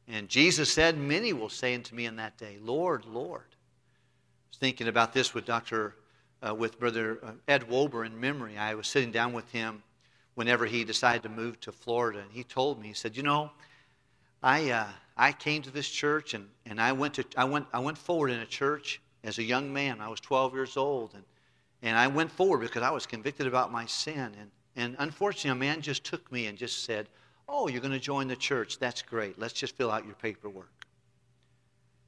And 0.07 0.27
Jesus 0.27 0.71
said, 0.71 0.97
Many 0.97 1.33
will 1.33 1.49
say 1.49 1.73
unto 1.73 1.95
me 1.95 2.05
in 2.05 2.17
that 2.17 2.37
day, 2.37 2.57
Lord, 2.61 3.05
Lord 3.05 3.41
I 3.41 4.49
was 4.49 4.57
thinking 4.59 4.87
about 4.87 5.13
this 5.13 5.33
with 5.33 5.45
Dr. 5.45 5.95
Uh, 6.45 6.53
with 6.53 6.77
Brother 6.77 7.19
uh, 7.23 7.31
Ed 7.47 7.69
Wober 7.69 8.05
in 8.05 8.19
memory. 8.19 8.57
I 8.57 8.75
was 8.75 8.87
sitting 8.87 9.11
down 9.11 9.31
with 9.31 9.49
him 9.51 9.81
whenever 10.35 10.65
he 10.65 10.83
decided 10.83 11.23
to 11.23 11.29
move 11.29 11.57
to 11.61 11.71
Florida, 11.71 12.19
and 12.19 12.29
he 12.31 12.43
told 12.43 12.81
me, 12.81 12.89
he 12.89 12.93
said, 12.93 13.15
"You 13.15 13.23
know, 13.23 13.51
I 14.43 14.69
uh, 14.71 14.87
I 15.15 15.31
came 15.31 15.61
to 15.61 15.71
this 15.71 15.89
church 15.89 16.33
and, 16.33 16.47
and 16.65 16.79
I 16.79 16.91
went 16.91 17.15
to 17.15 17.25
I 17.37 17.45
went 17.45 17.65
I 17.73 17.79
went 17.79 17.97
forward 17.97 18.29
in 18.29 18.39
a 18.39 18.45
church 18.45 19.01
as 19.23 19.37
a 19.37 19.43
young 19.43 19.71
man. 19.71 20.01
I 20.01 20.09
was 20.09 20.19
12 20.19 20.53
years 20.53 20.77
old. 20.77 21.13
And, 21.13 21.23
and 21.81 21.97
I 21.97 22.07
went 22.07 22.31
forward 22.31 22.61
because 22.61 22.83
I 22.83 22.91
was 22.91 23.05
convicted 23.05 23.47
about 23.47 23.71
my 23.71 23.85
sin. 23.85 24.31
And, 24.39 24.51
and 24.75 24.95
unfortunately, 24.99 25.51
a 25.51 25.55
man 25.55 25.81
just 25.81 26.03
took 26.03 26.31
me 26.31 26.47
and 26.47 26.57
just 26.57 26.83
said, 26.83 27.07
Oh, 27.47 27.67
you're 27.67 27.81
going 27.81 27.93
to 27.93 27.99
join 27.99 28.27
the 28.27 28.35
church. 28.35 28.79
That's 28.79 29.01
great. 29.01 29.37
Let's 29.37 29.53
just 29.53 29.75
fill 29.75 29.91
out 29.91 30.05
your 30.05 30.15
paperwork. 30.15 30.71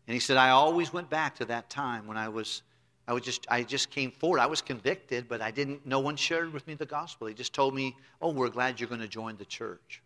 And 0.08 0.13
he 0.13 0.20
said, 0.20 0.38
I 0.38 0.51
always 0.51 0.94
went 0.94 1.10
back 1.10 1.36
to 1.38 1.46
that 1.46 1.70
time 1.70 2.08
when 2.08 2.15
I 2.15 2.30
was, 2.30 2.62
I 3.08 3.13
was 3.13 3.24
just, 3.24 3.46
I 3.50 3.63
just 3.63 3.89
came 3.89 4.12
forward. 4.12 4.39
I 4.39 4.46
was 4.46 4.62
convicted, 4.62 5.27
but 5.27 5.42
I 5.42 5.51
didn't, 5.51 5.86
no 5.86 6.00
one 6.00 6.15
shared 6.15 6.54
with 6.54 6.65
me 6.68 6.75
the 6.75 6.86
gospel. 6.86 7.27
He 7.27 7.34
just 7.34 7.54
told 7.54 7.75
me, 7.75 7.98
oh, 8.22 8.32
we're 8.32 8.50
glad 8.50 8.80
you're 8.80 8.88
going 8.89 9.01
to 9.01 9.08
join 9.08 9.36
the 9.36 9.46
church. 9.46 10.01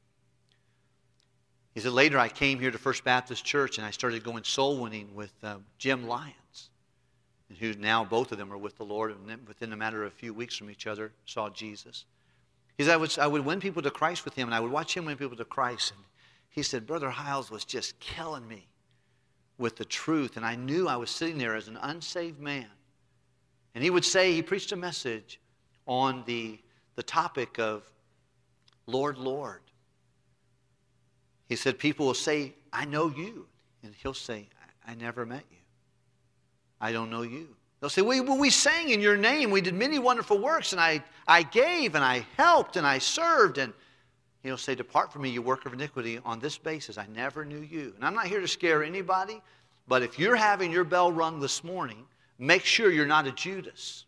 He 1.73 1.79
said, 1.79 1.91
later 1.91 2.17
I 2.17 2.29
came 2.29 2.59
here 2.59 2.71
to 2.71 2.77
First 2.77 3.03
Baptist 3.03 3.45
Church 3.45 3.77
and 3.77 3.85
I 3.85 3.91
started 3.91 4.23
going 4.23 4.43
soul 4.43 4.79
winning 4.79 5.13
with 5.13 5.33
uh, 5.43 5.57
Jim 5.77 6.07
Lyons, 6.07 6.69
and 7.47 7.57
who 7.57 7.73
now 7.73 8.03
both 8.03 8.31
of 8.31 8.37
them 8.37 8.51
are 8.51 8.57
with 8.57 8.77
the 8.77 8.85
Lord 8.85 9.11
and 9.11 9.47
within 9.47 9.71
a 9.71 9.77
matter 9.77 10.03
of 10.03 10.11
a 10.11 10.15
few 10.15 10.33
weeks 10.33 10.55
from 10.55 10.69
each 10.69 10.87
other 10.87 11.11
saw 11.25 11.49
Jesus. 11.49 12.05
He 12.77 12.83
said, 12.83 12.93
I 12.93 12.97
would, 12.97 13.19
I 13.19 13.27
would 13.27 13.45
win 13.45 13.59
people 13.59 13.81
to 13.81 13.91
Christ 13.91 14.25
with 14.25 14.35
him 14.35 14.47
and 14.47 14.55
I 14.55 14.59
would 14.59 14.71
watch 14.71 14.95
him 14.95 15.05
win 15.05 15.17
people 15.17 15.37
to 15.37 15.45
Christ. 15.45 15.91
And 15.91 16.03
he 16.49 16.63
said, 16.63 16.87
Brother 16.87 17.09
Hyles 17.09 17.51
was 17.51 17.65
just 17.65 17.99
killing 17.99 18.47
me 18.47 18.67
with 19.57 19.75
the 19.75 19.85
truth, 19.85 20.37
and 20.37 20.45
I 20.45 20.55
knew 20.55 20.87
I 20.87 20.95
was 20.95 21.09
sitting 21.09 21.37
there 21.37 21.55
as 21.55 21.67
an 21.67 21.77
unsaved 21.81 22.39
man. 22.39 22.69
And 23.75 23.83
he 23.83 23.89
would 23.89 24.05
say, 24.05 24.33
he 24.33 24.41
preached 24.41 24.71
a 24.71 24.75
message 24.75 25.39
on 25.85 26.23
the, 26.25 26.59
the 26.95 27.03
topic 27.03 27.59
of 27.59 27.83
Lord, 28.87 29.17
Lord. 29.17 29.61
He 31.49 31.55
said, 31.55 31.77
People 31.77 32.05
will 32.05 32.13
say, 32.13 32.53
I 32.71 32.85
know 32.85 33.09
you. 33.09 33.47
And 33.83 33.93
he'll 34.01 34.13
say, 34.13 34.47
I, 34.87 34.93
never 34.95 35.25
met 35.25 35.43
you. 35.49 35.57
I 36.79 36.91
don't 36.91 37.09
know 37.09 37.21
you. 37.21 37.47
They'll 37.79 37.89
say, 37.89 38.01
well, 38.01 38.37
we 38.37 38.49
sang 38.49 38.89
in 38.89 38.99
your 38.99 39.15
name. 39.15 39.51
We 39.51 39.61
did 39.61 39.73
many 39.73 39.99
wonderful 39.99 40.37
works, 40.37 40.73
and 40.73 40.81
I, 40.81 41.01
I 41.27 41.43
gave, 41.43 41.95
and 41.95 42.03
I 42.03 42.25
helped, 42.35 42.75
and 42.75 42.85
I 42.85 42.97
served. 42.97 43.57
And 43.57 43.73
He'll 44.43 44.57
say, 44.57 44.75
Depart 44.75 45.13
from 45.13 45.21
me, 45.21 45.29
you 45.29 45.41
work 45.41 45.65
of 45.65 45.73
iniquity, 45.73 46.19
on 46.25 46.39
this 46.39 46.57
basis. 46.57 46.97
I 46.97 47.05
never 47.07 47.45
knew 47.45 47.61
you. 47.61 47.93
And 47.95 48.05
I'm 48.05 48.13
not 48.13 48.27
here 48.27 48.41
to 48.41 48.47
scare 48.47 48.83
anybody, 48.83 49.41
but 49.87 50.03
if 50.03 50.19
you're 50.19 50.35
having 50.35 50.71
your 50.71 50.83
bell 50.83 51.11
rung 51.11 51.39
this 51.39 51.63
morning, 51.63 52.05
make 52.37 52.65
sure 52.65 52.91
you're 52.91 53.05
not 53.05 53.27
a 53.27 53.31
Judas. 53.31 54.05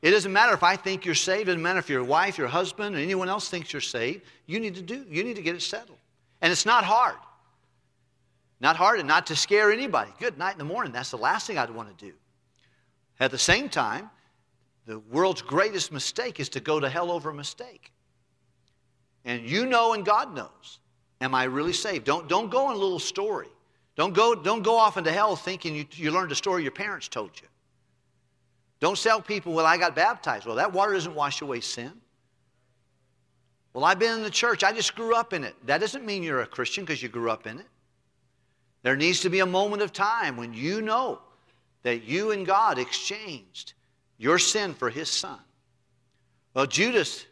It 0.00 0.10
doesn't 0.10 0.32
matter 0.32 0.52
if 0.52 0.62
I 0.62 0.76
think 0.76 1.04
you're 1.04 1.14
saved, 1.14 1.42
it 1.42 1.46
doesn't 1.46 1.62
matter 1.62 1.78
if 1.78 1.88
your 1.88 2.04
wife, 2.04 2.38
your 2.38 2.48
husband, 2.48 2.94
or 2.94 2.98
anyone 2.98 3.28
else 3.28 3.48
thinks 3.48 3.72
you're 3.72 3.80
saved. 3.80 4.22
You 4.46 4.60
need 4.60 4.74
to 4.76 4.82
do, 4.82 5.04
you 5.08 5.24
need 5.24 5.36
to 5.36 5.42
get 5.42 5.54
it 5.54 5.62
settled. 5.62 5.98
And 6.42 6.50
it's 6.50 6.66
not 6.66 6.84
hard. 6.84 7.16
Not 8.60 8.76
hard 8.76 8.98
and 8.98 9.08
not 9.08 9.26
to 9.28 9.36
scare 9.36 9.72
anybody. 9.72 10.10
Good 10.18 10.36
night 10.36 10.52
in 10.52 10.58
the 10.58 10.64
morning. 10.64 10.92
That's 10.92 11.10
the 11.10 11.16
last 11.16 11.46
thing 11.46 11.56
I'd 11.56 11.70
want 11.70 11.96
to 11.96 12.04
do. 12.04 12.12
At 13.18 13.30
the 13.30 13.38
same 13.38 13.68
time, 13.68 14.10
the 14.86 14.98
world's 14.98 15.42
greatest 15.42 15.92
mistake 15.92 16.40
is 16.40 16.48
to 16.50 16.60
go 16.60 16.80
to 16.80 16.88
hell 16.88 17.10
over 17.10 17.30
a 17.30 17.34
mistake. 17.34 17.92
And 19.24 19.48
you 19.48 19.66
know 19.66 19.94
and 19.94 20.04
God 20.04 20.34
knows. 20.34 20.80
Am 21.20 21.34
I 21.34 21.44
really 21.44 21.72
saved? 21.72 22.04
Don't, 22.04 22.28
don't 22.28 22.50
go 22.50 22.70
in 22.70 22.76
a 22.76 22.78
little 22.78 22.98
story. 22.98 23.48
Don't 23.94 24.12
go, 24.12 24.34
don't 24.34 24.62
go 24.62 24.76
off 24.76 24.96
into 24.96 25.12
hell 25.12 25.36
thinking 25.36 25.76
you, 25.76 25.84
you 25.92 26.10
learned 26.10 26.32
a 26.32 26.34
story 26.34 26.62
your 26.64 26.72
parents 26.72 27.06
told 27.06 27.30
you. 27.40 27.46
Don't 28.80 29.00
tell 29.00 29.20
people, 29.22 29.52
well, 29.52 29.66
I 29.66 29.76
got 29.76 29.94
baptized. 29.94 30.46
Well, 30.46 30.56
that 30.56 30.72
water 30.72 30.92
doesn't 30.94 31.14
wash 31.14 31.40
away 31.40 31.60
sin. 31.60 31.92
Well, 33.72 33.84
I've 33.84 33.98
been 33.98 34.14
in 34.14 34.22
the 34.22 34.30
church. 34.30 34.62
I 34.64 34.72
just 34.72 34.94
grew 34.94 35.14
up 35.14 35.32
in 35.32 35.44
it. 35.44 35.54
That 35.66 35.80
doesn't 35.80 36.04
mean 36.04 36.22
you're 36.22 36.42
a 36.42 36.46
Christian 36.46 36.84
because 36.84 37.02
you 37.02 37.08
grew 37.08 37.30
up 37.30 37.46
in 37.46 37.58
it. 37.58 37.66
There 38.82 38.96
needs 38.96 39.20
to 39.20 39.30
be 39.30 39.40
a 39.40 39.46
moment 39.46 39.82
of 39.82 39.92
time 39.92 40.36
when 40.36 40.52
you 40.52 40.82
know 40.82 41.20
that 41.82 42.04
you 42.04 42.32
and 42.32 42.44
God 42.46 42.78
exchanged 42.78 43.74
your 44.18 44.38
sin 44.38 44.74
for 44.74 44.90
his 44.90 45.08
son. 45.08 45.38
Well, 46.54 46.66
Judas 46.66 47.26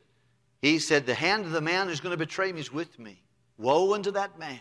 he 0.63 0.79
said, 0.79 1.07
The 1.07 1.15
hand 1.15 1.45
of 1.45 1.53
the 1.53 1.61
man 1.61 1.89
who's 1.89 2.01
going 2.01 2.13
to 2.13 2.17
betray 2.17 2.53
me 2.53 2.61
is 2.61 2.73
with 2.73 2.99
me. 2.99 3.23
Woe 3.59 3.95
unto 3.95 4.11
that 4.13 4.39
man. 4.39 4.61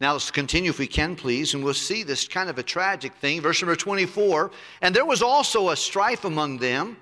Now 0.00 0.12
let's 0.12 0.30
continue 0.30 0.70
if 0.70 0.78
we 0.78 0.86
can, 0.86 1.14
please, 1.14 1.54
and 1.54 1.62
we'll 1.62 1.74
see 1.74 2.02
this 2.02 2.26
kind 2.26 2.50
of 2.50 2.58
a 2.58 2.62
tragic 2.62 3.14
thing. 3.14 3.40
Verse 3.40 3.62
number 3.62 3.76
24. 3.76 4.50
And 4.80 4.94
there 4.94 5.04
was 5.04 5.22
also 5.22 5.70
a 5.70 5.76
strife 5.76 6.24
among 6.24 6.58
them, 6.58 6.96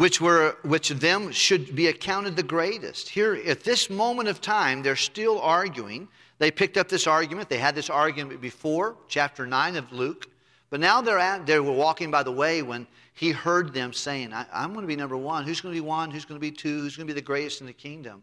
which 0.00 0.18
were 0.18 0.56
which 0.62 0.90
of 0.90 0.98
them 0.98 1.30
should 1.30 1.76
be 1.76 1.88
accounted 1.88 2.34
the 2.34 2.42
greatest. 2.42 3.06
Here, 3.06 3.34
at 3.46 3.62
this 3.64 3.90
moment 3.90 4.30
of 4.30 4.40
time, 4.40 4.82
they're 4.82 4.96
still 4.96 5.38
arguing. 5.42 6.08
They 6.38 6.50
picked 6.50 6.78
up 6.78 6.88
this 6.88 7.06
argument. 7.06 7.50
They 7.50 7.58
had 7.58 7.74
this 7.74 7.90
argument 7.90 8.40
before, 8.40 8.96
chapter 9.08 9.46
9 9.46 9.76
of 9.76 9.92
Luke. 9.92 10.26
But 10.70 10.80
now 10.80 11.02
they're 11.02 11.18
at, 11.18 11.44
they 11.44 11.60
were 11.60 11.70
walking 11.70 12.10
by 12.10 12.22
the 12.22 12.32
way 12.32 12.62
when 12.62 12.86
he 13.12 13.30
heard 13.30 13.74
them 13.74 13.92
saying, 13.92 14.32
I, 14.32 14.46
am 14.54 14.72
going 14.72 14.84
to 14.84 14.88
be 14.88 14.96
number 14.96 15.18
one. 15.18 15.44
Who's 15.44 15.60
going 15.60 15.74
to 15.74 15.78
be 15.82 15.86
one? 15.86 16.10
Who's 16.10 16.24
going 16.24 16.40
to 16.40 16.40
be 16.40 16.50
two? 16.50 16.80
Who's 16.80 16.96
going 16.96 17.06
to 17.06 17.12
be 17.12 17.20
the 17.20 17.26
greatest 17.26 17.60
in 17.60 17.66
the 17.66 17.74
kingdom? 17.74 18.22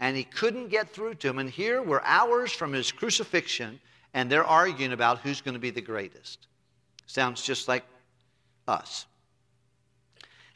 And 0.00 0.16
he 0.16 0.24
couldn't 0.24 0.68
get 0.68 0.88
through 0.88 1.16
to 1.16 1.26
them. 1.26 1.40
And 1.40 1.50
here 1.50 1.82
we're 1.82 2.00
hours 2.04 2.52
from 2.52 2.72
his 2.72 2.90
crucifixion, 2.90 3.78
and 4.14 4.32
they're 4.32 4.46
arguing 4.46 4.94
about 4.94 5.18
who's 5.18 5.42
going 5.42 5.52
to 5.52 5.60
be 5.60 5.70
the 5.70 5.82
greatest. 5.82 6.46
Sounds 7.04 7.42
just 7.42 7.68
like 7.68 7.84
us. 8.66 9.04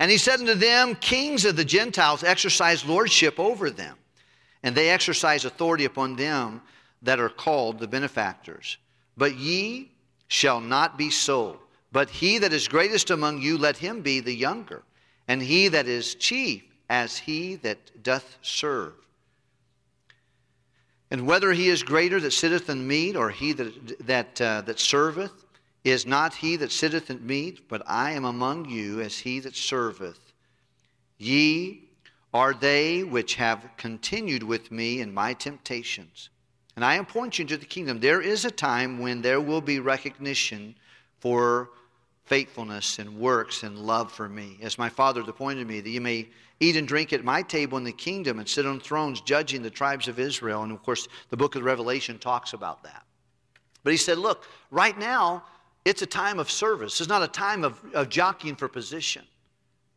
And 0.02 0.10
he 0.10 0.18
said 0.18 0.40
unto 0.40 0.54
them, 0.54 0.96
Kings 0.96 1.44
of 1.44 1.54
the 1.54 1.64
Gentiles 1.64 2.24
exercise 2.24 2.84
lordship 2.84 3.38
over 3.38 3.70
them, 3.70 3.96
and 4.64 4.74
they 4.74 4.90
exercise 4.90 5.44
authority 5.44 5.84
upon 5.84 6.16
them 6.16 6.60
that 7.02 7.20
are 7.20 7.28
called 7.28 7.78
the 7.78 7.86
benefactors. 7.86 8.78
But 9.16 9.36
ye 9.36 9.92
shall 10.26 10.60
not 10.60 10.98
be 10.98 11.08
so. 11.08 11.60
But 11.92 12.10
he 12.10 12.38
that 12.38 12.52
is 12.52 12.66
greatest 12.66 13.10
among 13.10 13.42
you, 13.42 13.56
let 13.56 13.76
him 13.76 14.00
be 14.02 14.18
the 14.18 14.34
younger, 14.34 14.82
and 15.28 15.40
he 15.40 15.68
that 15.68 15.86
is 15.86 16.16
chief 16.16 16.64
as 16.90 17.16
he 17.16 17.54
that 17.56 18.02
doth 18.02 18.38
serve. 18.42 18.94
And 21.12 21.28
whether 21.28 21.52
he 21.52 21.68
is 21.68 21.84
greater 21.84 22.18
that 22.18 22.32
sitteth 22.32 22.68
in 22.68 22.88
meat, 22.88 23.14
or 23.14 23.30
he 23.30 23.52
that, 23.52 24.04
that, 24.04 24.40
uh, 24.40 24.62
that 24.62 24.80
serveth, 24.80 25.41
is 25.84 26.06
not 26.06 26.34
he 26.34 26.56
that 26.56 26.70
sitteth 26.70 27.10
at 27.10 27.22
meat, 27.22 27.68
but 27.68 27.82
I 27.86 28.12
am 28.12 28.24
among 28.24 28.68
you 28.68 29.00
as 29.00 29.18
he 29.18 29.40
that 29.40 29.56
serveth. 29.56 30.32
Ye 31.18 31.88
are 32.32 32.54
they 32.54 33.02
which 33.04 33.34
have 33.34 33.68
continued 33.76 34.42
with 34.42 34.70
me 34.70 35.00
in 35.00 35.12
my 35.12 35.34
temptations. 35.34 36.30
And 36.76 36.84
I 36.84 36.94
appoint 36.94 37.38
you 37.38 37.44
to 37.46 37.56
the 37.56 37.66
kingdom. 37.66 38.00
There 38.00 38.22
is 38.22 38.44
a 38.44 38.50
time 38.50 38.98
when 38.98 39.20
there 39.20 39.40
will 39.40 39.60
be 39.60 39.80
recognition 39.80 40.74
for 41.20 41.70
faithfulness 42.24 42.98
and 42.98 43.18
works 43.18 43.62
and 43.62 43.78
love 43.78 44.10
for 44.10 44.28
me, 44.28 44.58
as 44.62 44.78
my 44.78 44.88
Father 44.88 45.20
appointed 45.20 45.66
me, 45.66 45.80
that 45.80 45.90
you 45.90 46.00
may 46.00 46.28
eat 46.60 46.76
and 46.76 46.88
drink 46.88 47.12
at 47.12 47.24
my 47.24 47.42
table 47.42 47.76
in 47.76 47.84
the 47.84 47.92
kingdom 47.92 48.38
and 48.38 48.48
sit 48.48 48.64
on 48.64 48.80
thrones 48.80 49.20
judging 49.20 49.62
the 49.62 49.70
tribes 49.70 50.08
of 50.08 50.18
Israel. 50.18 50.62
And 50.62 50.72
of 50.72 50.82
course, 50.82 51.08
the 51.28 51.36
book 51.36 51.56
of 51.56 51.64
Revelation 51.64 52.18
talks 52.18 52.52
about 52.52 52.84
that. 52.84 53.04
But 53.84 53.90
he 53.90 53.96
said, 53.96 54.16
Look, 54.16 54.46
right 54.70 54.96
now, 54.96 55.44
it's 55.84 56.02
a 56.02 56.06
time 56.06 56.38
of 56.38 56.50
service. 56.50 57.00
It's 57.00 57.08
not 57.08 57.22
a 57.22 57.28
time 57.28 57.64
of, 57.64 57.80
of 57.94 58.08
jockeying 58.08 58.56
for 58.56 58.68
position. 58.68 59.22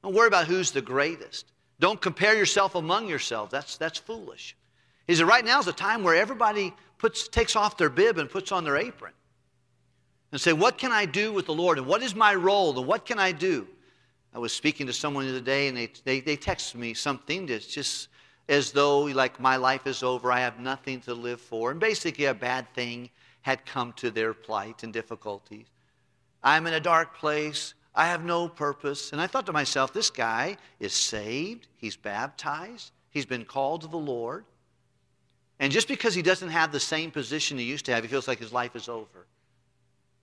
Don't 0.04 0.14
worry 0.14 0.28
about 0.28 0.48
who's 0.48 0.72
the 0.72 0.82
greatest. 0.82 1.52
Don't 1.80 2.02
compare 2.02 2.36
yourself 2.36 2.76
among 2.76 3.08
yourselves. 3.08 3.52
That's, 3.52 3.78
that's 3.78 4.00
foolish. 4.00 4.56
He 5.08 5.16
said, 5.16 5.28
Right 5.28 5.46
now 5.46 5.60
is 5.60 5.68
a 5.68 5.74
time 5.74 6.04
where 6.04 6.16
everybody 6.16 6.74
puts, 6.98 7.28
takes 7.28 7.56
off 7.56 7.78
their 7.78 7.90
bib 7.90 8.18
and 8.18 8.30
puts 8.30 8.52
on 8.52 8.64
their 8.64 8.78
apron 8.78 9.14
and 10.32 10.40
say, 10.42 10.54
What 10.54 10.78
can 10.78 10.92
I 10.92 11.06
do 11.06 11.34
with 11.34 11.46
the 11.46 11.54
Lord? 11.54 11.78
And 11.78 11.86
what 11.86 12.02
is 12.02 12.16
my 12.16 12.34
role? 12.34 12.78
And 12.78 12.88
what 12.88 13.06
can 13.06 13.20
I 13.20 13.32
do? 13.32 13.68
I 14.34 14.40
was 14.40 14.54
speaking 14.54 14.88
to 14.88 14.94
someone 14.94 15.26
the 15.26 15.32
other 15.32 15.40
day, 15.40 15.70
and 15.70 15.78
they, 15.78 15.90
they, 16.04 16.20
they 16.20 16.36
texted 16.36 16.76
me 16.76 16.94
something 16.94 17.46
that's 17.46 17.68
just 17.68 18.10
as 18.50 18.72
though, 18.72 19.02
like, 19.04 19.40
my 19.40 19.56
life 19.56 19.88
is 19.88 20.04
over, 20.04 20.32
I 20.32 20.40
have 20.40 20.60
nothing 20.60 21.00
to 21.02 21.14
live 21.14 21.40
for. 21.40 21.72
And 21.72 21.80
basically, 21.80 22.26
a 22.26 22.34
bad 22.34 22.68
thing 22.74 23.10
had 23.42 23.66
come 23.66 23.94
to 23.94 24.12
their 24.12 24.34
plight 24.34 24.84
and 24.84 24.92
difficulties. 24.92 25.68
I'm 26.46 26.68
in 26.68 26.76
a 26.76 26.80
dark 26.80 27.18
place. 27.18 27.74
I 27.96 28.06
have 28.06 28.24
no 28.24 28.48
purpose. 28.48 29.12
And 29.12 29.20
I 29.20 29.26
thought 29.26 29.48
to 29.48 29.54
myself, 29.54 29.92
this 29.92 30.12
guy 30.12 30.58
is 30.80 30.94
saved. 30.94 31.68
He's 31.76 31.98
baptized. 31.98 32.92
He's 33.10 33.26
been 33.26 33.46
called 33.46 33.82
to 33.82 33.88
the 33.88 33.98
Lord. 33.98 34.46
And 35.60 35.72
just 35.72 35.88
because 35.88 36.14
he 36.14 36.22
doesn't 36.22 36.50
have 36.50 36.72
the 36.72 36.80
same 36.80 37.10
position 37.10 37.58
he 37.58 37.64
used 37.64 37.86
to 37.86 37.94
have, 37.94 38.04
he 38.04 38.10
feels 38.10 38.28
like 38.28 38.40
his 38.40 38.54
life 38.54 38.76
is 38.76 38.88
over. 38.88 39.26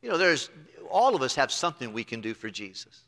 You 0.01 0.11
know, 0.11 0.19
there's 0.19 0.49
all 0.91 1.17
of 1.17 1.23
us 1.23 1.35
have 1.35 1.51
something 1.51 1.93
we 1.93 2.05
can 2.05 2.21
do 2.21 2.35
for 2.35 2.51
Jesus. 2.51 3.01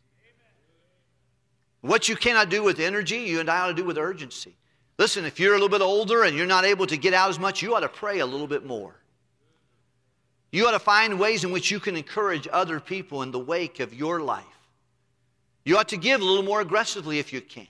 What 1.82 2.08
you 2.08 2.16
cannot 2.16 2.48
do 2.48 2.62
with 2.62 2.80
energy, 2.80 3.18
you 3.18 3.40
and 3.40 3.50
I 3.50 3.60
ought 3.60 3.68
to 3.68 3.74
do 3.74 3.84
with 3.84 3.98
urgency. 3.98 4.56
Listen, 4.98 5.24
if 5.24 5.38
you're 5.38 5.52
a 5.52 5.56
little 5.56 5.68
bit 5.68 5.82
older 5.82 6.24
and 6.24 6.36
you're 6.36 6.46
not 6.46 6.64
able 6.64 6.86
to 6.86 6.96
get 6.96 7.12
out 7.12 7.28
as 7.28 7.38
much, 7.38 7.62
you 7.62 7.74
ought 7.74 7.80
to 7.80 7.88
pray 7.88 8.20
a 8.20 8.26
little 8.26 8.46
bit 8.46 8.64
more. 8.64 8.96
You 10.54 10.68
ought 10.68 10.70
to 10.70 10.78
find 10.78 11.18
ways 11.18 11.42
in 11.42 11.50
which 11.50 11.72
you 11.72 11.80
can 11.80 11.96
encourage 11.96 12.46
other 12.46 12.78
people 12.78 13.22
in 13.22 13.32
the 13.32 13.40
wake 13.40 13.80
of 13.80 13.92
your 13.92 14.20
life. 14.20 14.44
You 15.64 15.76
ought 15.78 15.88
to 15.88 15.96
give 15.96 16.20
a 16.20 16.24
little 16.24 16.44
more 16.44 16.60
aggressively 16.60 17.18
if 17.18 17.32
you 17.32 17.40
can. 17.40 17.66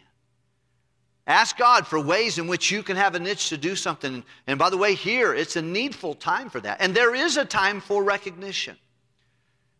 Ask 1.26 1.56
God 1.56 1.86
for 1.86 1.98
ways 1.98 2.36
in 2.36 2.46
which 2.46 2.70
you 2.70 2.82
can 2.82 2.98
have 2.98 3.14
a 3.14 3.18
niche 3.18 3.48
to 3.48 3.56
do 3.56 3.74
something. 3.74 4.22
And 4.46 4.58
by 4.58 4.68
the 4.68 4.76
way, 4.76 4.94
here, 4.94 5.32
it's 5.32 5.56
a 5.56 5.62
needful 5.62 6.14
time 6.14 6.50
for 6.50 6.60
that. 6.60 6.76
And 6.82 6.94
there 6.94 7.14
is 7.14 7.38
a 7.38 7.46
time 7.46 7.80
for 7.80 8.04
recognition. 8.04 8.76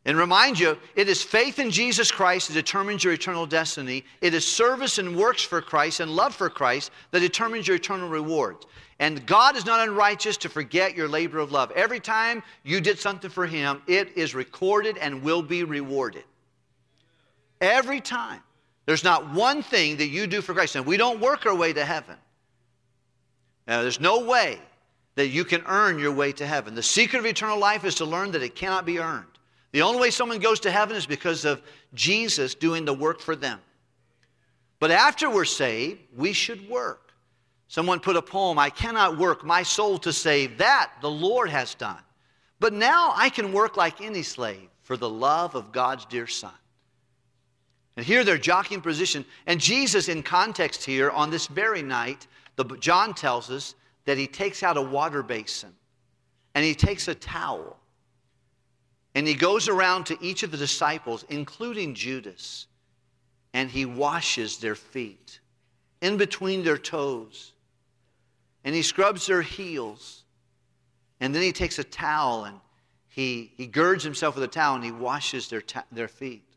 And 0.07 0.19
remind 0.19 0.59
you, 0.59 0.77
it 0.97 1.09
is 1.09 1.23
faith 1.23 1.59
in 1.59 1.71
Jesus 1.71 2.11
Christ 2.11 2.49
that 2.49 2.55
determines 2.55 3.03
your 3.03 3.15
eternal 3.15 3.47
destiny. 3.47 4.05
It 4.21 4.35
is 4.35 4.47
service 4.47 4.99
and 4.99 5.17
works 5.17 5.43
for 5.43 5.63
Christ 5.63 6.01
and 6.01 6.15
love 6.15 6.35
for 6.35 6.51
Christ 6.51 6.91
that 7.11 7.21
determines 7.21 7.67
your 7.67 7.77
eternal 7.77 8.11
rewards. 8.11 8.67
And 8.99 9.25
God 9.27 9.57
is 9.57 9.65
not 9.65 9.89
unrighteous 9.89 10.37
to 10.39 10.49
forget 10.49 10.95
your 10.95 11.09
labor 11.09 11.39
of 11.39 11.53
love. 11.53 11.71
Every 11.73 12.01
time 12.01 12.43
you 12.65 12.81
did 12.83 12.99
something 12.99 13.31
for 13.31 13.47
Him, 13.47 13.81
it 13.87 14.17
is 14.17 14.35
recorded 14.35 14.99
and 14.99 15.23
will 15.23 15.43
be 15.43 15.65
rewarded. 15.65 16.25
Every 17.61 18.01
time. 18.01 18.41
There's 18.87 19.05
not 19.05 19.33
one 19.33 19.63
thing 19.63 19.97
that 19.97 20.09
you 20.09 20.27
do 20.27 20.43
for 20.43 20.53
Christ. 20.53 20.77
And 20.77 20.85
we 20.85 20.99
don't 20.99 21.21
work 21.21 21.47
our 21.47 21.55
way 21.55 21.73
to 21.73 21.85
heaven. 21.85 22.17
Now, 23.67 23.81
there's 23.81 24.01
no 24.01 24.25
way 24.25 24.59
that 25.15 25.29
you 25.29 25.45
can 25.45 25.63
earn 25.67 25.99
your 25.99 26.13
way 26.13 26.33
to 26.33 26.47
heaven. 26.47 26.75
The 26.75 26.83
secret 26.83 27.21
of 27.21 27.27
eternal 27.27 27.59
life 27.59 27.85
is 27.85 27.95
to 27.97 28.05
learn 28.05 28.33
that 28.33 28.43
it 28.43 28.55
cannot 28.55 28.85
be 28.85 28.99
earned. 28.99 29.25
The 29.75 29.83
only 29.83 30.01
way 30.01 30.11
someone 30.13 30.39
goes 30.39 30.61
to 30.61 30.71
heaven 30.71 30.95
is 30.95 31.05
because 31.05 31.45
of 31.45 31.61
Jesus 31.95 32.55
doing 32.55 32.85
the 32.85 32.95
work 32.95 33.19
for 33.19 33.35
them. 33.35 33.59
But 34.79 34.93
after 34.93 35.29
we're 35.29 35.45
saved, 35.45 35.99
we 36.17 36.33
should 36.33 36.69
work. 36.69 37.13
Someone 37.67 37.99
put 37.99 38.15
a 38.15 38.23
poem, 38.23 38.57
I 38.57 38.71
cannot 38.71 39.19
work 39.19 39.45
my 39.45 39.65
soul 39.65 39.99
to 39.99 40.13
save. 40.13 40.59
That 40.59 40.93
the 41.01 41.11
Lord 41.11 41.51
has 41.51 41.75
done. 41.75 41.99
But 42.61 42.73
now 42.73 43.15
I 43.17 43.29
can 43.31 43.53
work 43.53 43.77
like 43.77 44.01
any 44.01 44.23
slave 44.23 44.69
for 44.83 44.97
the 44.97 45.11
love 45.11 45.57
of 45.57 45.73
God's 45.73 46.05
dear 46.05 46.29
Son. 46.29 46.55
And 47.97 48.07
here 48.07 48.23
they're 48.23 48.39
jockeying 48.39 48.81
position. 48.81 49.25
And 49.49 49.61
Jesus, 49.61 50.09
in 50.09 50.23
context 50.23 50.85
here, 50.85 51.11
on 51.11 51.31
this 51.31 51.49
very 51.49 51.83
night, 51.83 52.29
the, 52.55 52.65
John 52.79 53.13
tells 53.13 53.51
us 53.51 53.75
that 54.05 54.19
he 54.19 54.29
takes 54.29 54.63
out 54.63 54.77
a 54.77 54.83
water 54.83 55.25
basin 55.25 55.75
and 56.55 56.65
he 56.65 56.77
takes 56.77 57.09
a 57.09 57.15
towel 57.17 57.77
and 59.15 59.27
he 59.27 59.35
goes 59.35 59.69
around 59.69 60.07
to 60.07 60.19
each 60.21 60.43
of 60.43 60.51
the 60.51 60.57
disciples, 60.57 61.25
including 61.29 61.95
Judas, 61.95 62.67
and 63.53 63.71
he 63.71 63.85
washes 63.85 64.59
their 64.59 64.75
feet 64.75 65.41
in 66.01 66.17
between 66.17 66.65
their 66.65 66.79
toes. 66.79 67.53
And 68.65 68.75
he 68.75 68.83
scrubs 68.83 69.27
their 69.27 69.43
heels. 69.43 70.25
And 71.21 71.35
then 71.35 71.43
he 71.43 71.53
takes 71.53 71.79
a 71.79 71.85
towel 71.85 72.45
and 72.45 72.59
he, 73.09 73.53
he 73.57 73.67
girds 73.67 74.03
himself 74.03 74.35
with 74.35 74.45
a 74.45 74.49
towel 74.49 74.75
and 74.75 74.85
he 74.85 74.91
washes 74.91 75.49
their, 75.49 75.61
ta- 75.61 75.85
their 75.93 76.09
feet. 76.09 76.49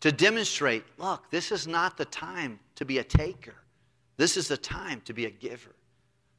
To 0.00 0.12
demonstrate, 0.12 0.84
look, 0.98 1.30
this 1.30 1.50
is 1.50 1.66
not 1.66 1.96
the 1.96 2.04
time 2.04 2.60
to 2.76 2.84
be 2.84 2.98
a 2.98 3.04
taker. 3.04 3.54
This 4.16 4.36
is 4.36 4.48
the 4.48 4.56
time 4.56 5.00
to 5.06 5.12
be 5.12 5.24
a 5.24 5.30
giver. 5.30 5.74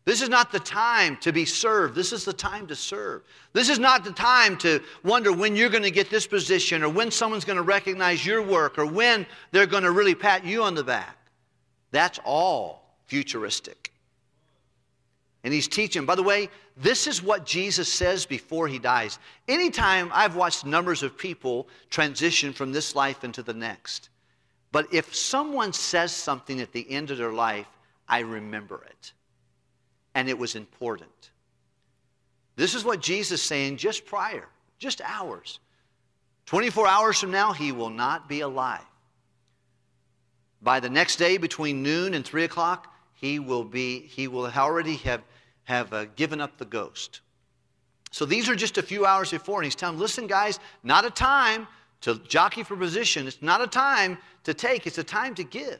This 0.05 0.21
is 0.21 0.29
not 0.29 0.51
the 0.51 0.59
time 0.59 1.17
to 1.17 1.31
be 1.31 1.45
served. 1.45 1.93
This 1.93 2.13
is 2.13 2.25
the 2.25 2.33
time 2.33 2.67
to 2.67 2.75
serve. 2.75 3.23
This 3.53 3.69
is 3.69 3.79
not 3.79 4.03
the 4.03 4.11
time 4.11 4.57
to 4.57 4.81
wonder 5.03 5.31
when 5.31 5.55
you're 5.55 5.69
going 5.69 5.83
to 5.83 5.91
get 5.91 6.09
this 6.09 6.25
position 6.25 6.83
or 6.83 6.89
when 6.89 7.11
someone's 7.11 7.45
going 7.45 7.57
to 7.57 7.63
recognize 7.63 8.25
your 8.25 8.41
work 8.41 8.79
or 8.79 8.85
when 8.85 9.25
they're 9.51 9.67
going 9.67 9.83
to 9.83 9.91
really 9.91 10.15
pat 10.15 10.45
you 10.45 10.63
on 10.63 10.73
the 10.73 10.83
back. 10.83 11.17
That's 11.91 12.19
all 12.23 12.95
futuristic. 13.07 13.91
And 15.43 15.53
he's 15.53 15.67
teaching. 15.67 16.05
By 16.05 16.15
the 16.15 16.23
way, 16.23 16.49
this 16.75 17.07
is 17.07 17.21
what 17.21 17.45
Jesus 17.45 17.91
says 17.91 18.25
before 18.25 18.67
he 18.67 18.79
dies. 18.79 19.19
Anytime 19.47 20.09
I've 20.13 20.35
watched 20.35 20.65
numbers 20.65 21.03
of 21.03 21.17
people 21.17 21.67
transition 21.89 22.51
from 22.53 22.71
this 22.71 22.95
life 22.95 23.23
into 23.23 23.43
the 23.43 23.53
next, 23.53 24.09
but 24.71 24.93
if 24.93 25.13
someone 25.15 25.73
says 25.73 26.11
something 26.11 26.61
at 26.61 26.71
the 26.71 26.89
end 26.89 27.11
of 27.11 27.17
their 27.17 27.33
life, 27.33 27.67
I 28.07 28.19
remember 28.19 28.83
it 28.89 29.13
and 30.19 30.27
it 30.27 30.37
was 30.37 30.55
important. 30.55 31.31
This 32.57 32.75
is 32.75 32.83
what 32.83 32.99
Jesus 32.99 33.39
is 33.39 33.47
saying 33.47 33.77
just 33.77 34.05
prior, 34.05 34.49
just 34.77 34.99
hours. 34.99 35.61
24 36.45 36.87
hours 36.87 37.17
from 37.17 37.31
now, 37.31 37.53
he 37.53 37.71
will 37.71 37.89
not 37.89 38.27
be 38.27 38.41
alive. 38.41 38.83
By 40.61 40.81
the 40.81 40.89
next 40.89 41.15
day, 41.15 41.37
between 41.37 41.81
noon 41.81 42.13
and 42.13 42.25
3 42.25 42.43
o'clock, 42.43 42.93
he 43.13 43.39
will 43.39 43.63
be, 43.63 44.01
he 44.01 44.27
will 44.27 44.47
already 44.47 44.97
have, 44.97 45.21
have 45.63 45.93
uh, 45.93 46.03
given 46.17 46.41
up 46.41 46.57
the 46.57 46.65
ghost. 46.65 47.21
So 48.11 48.25
these 48.25 48.49
are 48.49 48.55
just 48.55 48.77
a 48.77 48.83
few 48.83 49.05
hours 49.05 49.31
before, 49.31 49.59
and 49.59 49.65
he's 49.65 49.75
telling 49.75 49.95
them, 49.95 50.01
listen, 50.01 50.27
guys, 50.27 50.59
not 50.83 51.05
a 51.05 51.11
time 51.11 51.65
to 52.01 52.15
jockey 52.27 52.63
for 52.63 52.75
position. 52.75 53.25
It's 53.25 53.41
not 53.41 53.61
a 53.61 53.67
time 53.67 54.17
to 54.43 54.53
take, 54.53 54.85
it's 54.85 54.97
a 54.97 55.03
time 55.03 55.33
to 55.35 55.45
give. 55.45 55.79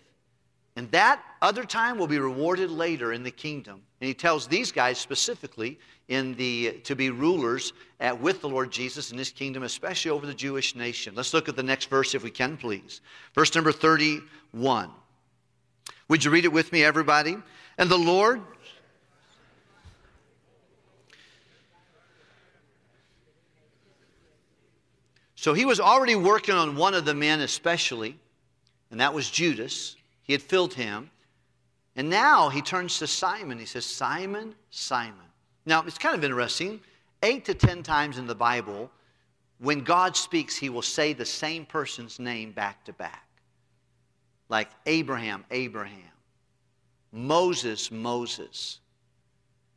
And 0.79 0.89
that 0.91 1.21
other 1.41 1.65
time 1.65 1.97
will 1.97 2.07
be 2.07 2.19
rewarded 2.19 2.71
later 2.71 3.11
in 3.11 3.21
the 3.21 3.31
kingdom. 3.31 3.81
And 3.99 4.07
he 4.07 4.13
tells 4.13 4.47
these 4.47 4.71
guys 4.71 4.97
specifically 4.97 5.77
in 6.07 6.35
the, 6.35 6.79
to 6.85 6.95
be 6.95 7.09
rulers 7.09 7.73
at, 7.99 8.21
with 8.21 8.39
the 8.39 8.47
Lord 8.47 8.71
Jesus 8.71 9.11
in 9.11 9.17
his 9.17 9.29
kingdom, 9.29 9.63
especially 9.63 10.09
over 10.09 10.25
the 10.25 10.33
Jewish 10.33 10.77
nation. 10.77 11.15
Let's 11.15 11.33
look 11.33 11.49
at 11.49 11.57
the 11.57 11.63
next 11.63 11.89
verse 11.89 12.15
if 12.15 12.23
we 12.23 12.31
can, 12.31 12.55
please. 12.55 13.01
Verse 13.35 13.53
number 13.53 13.73
31. 13.73 14.89
Would 16.07 16.23
you 16.23 16.31
read 16.31 16.45
it 16.45 16.53
with 16.53 16.71
me, 16.71 16.81
everybody? 16.81 17.35
And 17.77 17.89
the 17.89 17.97
Lord. 17.97 18.39
So 25.35 25.53
he 25.53 25.65
was 25.65 25.81
already 25.81 26.15
working 26.15 26.55
on 26.55 26.77
one 26.77 26.93
of 26.93 27.03
the 27.03 27.13
men, 27.13 27.41
especially, 27.41 28.17
and 28.91 29.01
that 29.01 29.13
was 29.13 29.29
Judas. 29.29 29.97
He 30.29 30.33
had 30.33 30.43
filled 30.43 30.75
him. 30.75 31.09
And 31.95 32.07
now 32.07 32.49
he 32.49 32.61
turns 32.61 32.99
to 32.99 33.07
Simon. 33.07 33.57
He 33.57 33.65
says, 33.65 33.83
Simon, 33.83 34.53
Simon. 34.69 35.25
Now, 35.65 35.83
it's 35.87 35.97
kind 35.97 36.15
of 36.15 36.23
interesting. 36.23 36.81
Eight 37.23 37.45
to 37.45 37.55
ten 37.55 37.81
times 37.81 38.19
in 38.19 38.27
the 38.27 38.35
Bible, 38.35 38.91
when 39.57 39.83
God 39.83 40.15
speaks, 40.15 40.55
he 40.55 40.69
will 40.69 40.83
say 40.83 41.13
the 41.13 41.25
same 41.25 41.65
person's 41.65 42.19
name 42.19 42.51
back 42.51 42.85
to 42.85 42.93
back. 42.93 43.27
Like 44.49 44.69
Abraham, 44.85 45.45
Abraham. 45.49 45.97
Moses, 47.11 47.89
Moses. 47.89 48.81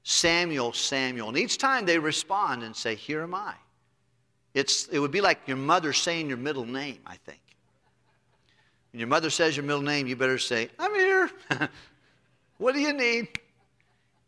Samuel, 0.03 0.75
Samuel. 0.75 1.29
And 1.29 1.39
each 1.39 1.57
time 1.57 1.87
they 1.87 1.99
respond 1.99 2.63
and 2.63 2.77
say, 2.77 2.95
Here 2.95 3.23
am 3.23 3.35
I. 3.35 3.55
It's, 4.53 4.87
it 4.89 4.99
would 4.99 5.13
be 5.13 5.23
like 5.23 5.49
your 5.49 5.57
mother 5.57 5.95
saying 5.95 6.29
your 6.29 6.37
middle 6.37 6.67
name, 6.67 6.99
I 7.07 7.17
think. 7.25 7.41
When 8.93 9.01
your 9.01 9.09
mother 9.09 9.31
says 9.31 9.57
your 9.57 9.65
middle 9.65 9.83
name, 9.83 10.07
you 10.07 10.17
better 10.17 10.39
say, 10.39 10.69
I'm 10.79 10.95
here. 10.95 11.31
what 12.59 12.75
do 12.75 12.81
you 12.81 12.93
need? 12.93 13.29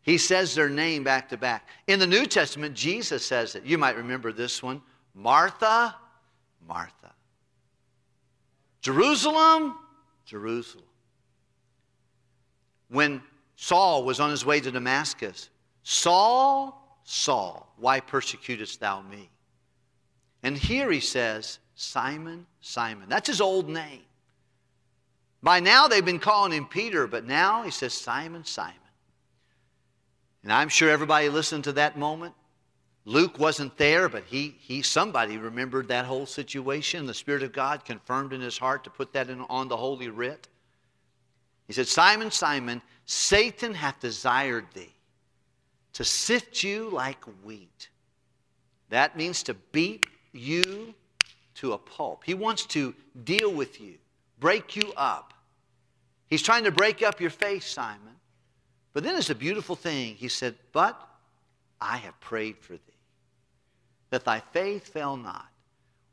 He 0.01 0.17
says 0.17 0.53
their 0.53 0.69
name 0.69 1.03
back 1.03 1.29
to 1.29 1.37
back. 1.37 1.67
In 1.87 1.99
the 1.99 2.07
New 2.07 2.25
Testament, 2.25 2.75
Jesus 2.75 3.25
says 3.25 3.55
it. 3.55 3.63
You 3.63 3.77
might 3.77 3.95
remember 3.95 4.31
this 4.31 4.61
one 4.61 4.81
Martha, 5.13 5.95
Martha. 6.67 7.13
Jerusalem, 8.81 9.75
Jerusalem. 10.25 10.85
When 12.89 13.21
Saul 13.55 14.03
was 14.03 14.19
on 14.19 14.29
his 14.29 14.45
way 14.45 14.59
to 14.59 14.71
Damascus, 14.71 15.49
Saul, 15.81 16.99
Saul, 17.03 17.71
why 17.77 17.99
persecutest 17.99 18.79
thou 18.79 19.01
me? 19.01 19.29
And 20.43 20.55
here 20.55 20.91
he 20.91 20.99
says, 20.99 21.57
Simon, 21.73 22.45
Simon. 22.61 23.09
That's 23.09 23.27
his 23.27 23.41
old 23.41 23.69
name. 23.69 24.04
By 25.45 25.59
now 25.59 25.87
they've 25.87 26.03
been 26.03 26.17
calling 26.17 26.51
him 26.51 26.65
Peter, 26.65 27.05
but 27.05 27.23
now 27.23 27.61
he 27.61 27.69
says 27.69 27.93
Simon, 27.93 28.45
Simon. 28.45 28.73
And 30.41 30.51
I'm 30.51 30.69
sure 30.69 30.89
everybody 30.89 31.29
listened 31.29 31.65
to 31.65 31.73
that 31.73 31.99
moment. 31.99 32.33
Luke 33.05 33.37
wasn't 33.37 33.77
there, 33.77 34.09
but 34.09 34.23
he, 34.23 34.55
he 34.59 34.81
somebody 34.81 35.37
remembered 35.37 35.87
that 35.89 36.05
whole 36.05 36.25
situation. 36.25 37.05
The 37.05 37.13
Spirit 37.13 37.43
of 37.43 37.53
God 37.53 37.85
confirmed 37.85 38.33
in 38.33 38.41
his 38.41 38.57
heart 38.57 38.85
to 38.85 38.89
put 38.89 39.13
that 39.13 39.29
in, 39.29 39.41
on 39.41 39.67
the 39.67 39.77
Holy 39.77 40.09
Writ. 40.09 40.47
He 41.67 41.73
said, 41.73 41.87
Simon, 41.87 42.31
Simon, 42.31 42.81
Satan 43.05 43.75
hath 43.75 43.99
desired 43.99 44.65
thee 44.73 44.95
to 45.93 46.03
sift 46.03 46.63
you 46.63 46.89
like 46.89 47.23
wheat. 47.43 47.89
That 48.89 49.15
means 49.15 49.43
to 49.43 49.53
beat 49.53 50.07
you 50.33 50.95
to 51.55 51.73
a 51.73 51.77
pulp. 51.77 52.23
He 52.25 52.33
wants 52.33 52.65
to 52.65 52.95
deal 53.23 53.53
with 53.53 53.79
you, 53.79 53.93
break 54.39 54.75
you 54.75 54.91
up. 54.97 55.33
He's 56.27 56.41
trying 56.41 56.63
to 56.63 56.71
break 56.71 57.03
up 57.03 57.21
your 57.21 57.29
faith, 57.29 57.63
Simon. 57.63 58.15
But 58.93 59.03
then 59.03 59.15
it's 59.15 59.29
a 59.29 59.35
beautiful 59.35 59.75
thing. 59.75 60.15
He 60.15 60.27
said, 60.27 60.55
But 60.71 60.99
I 61.79 61.97
have 61.97 62.19
prayed 62.19 62.57
for 62.59 62.73
thee, 62.73 62.79
that 64.09 64.25
thy 64.25 64.39
faith 64.39 64.87
fail 64.87 65.17
not. 65.17 65.47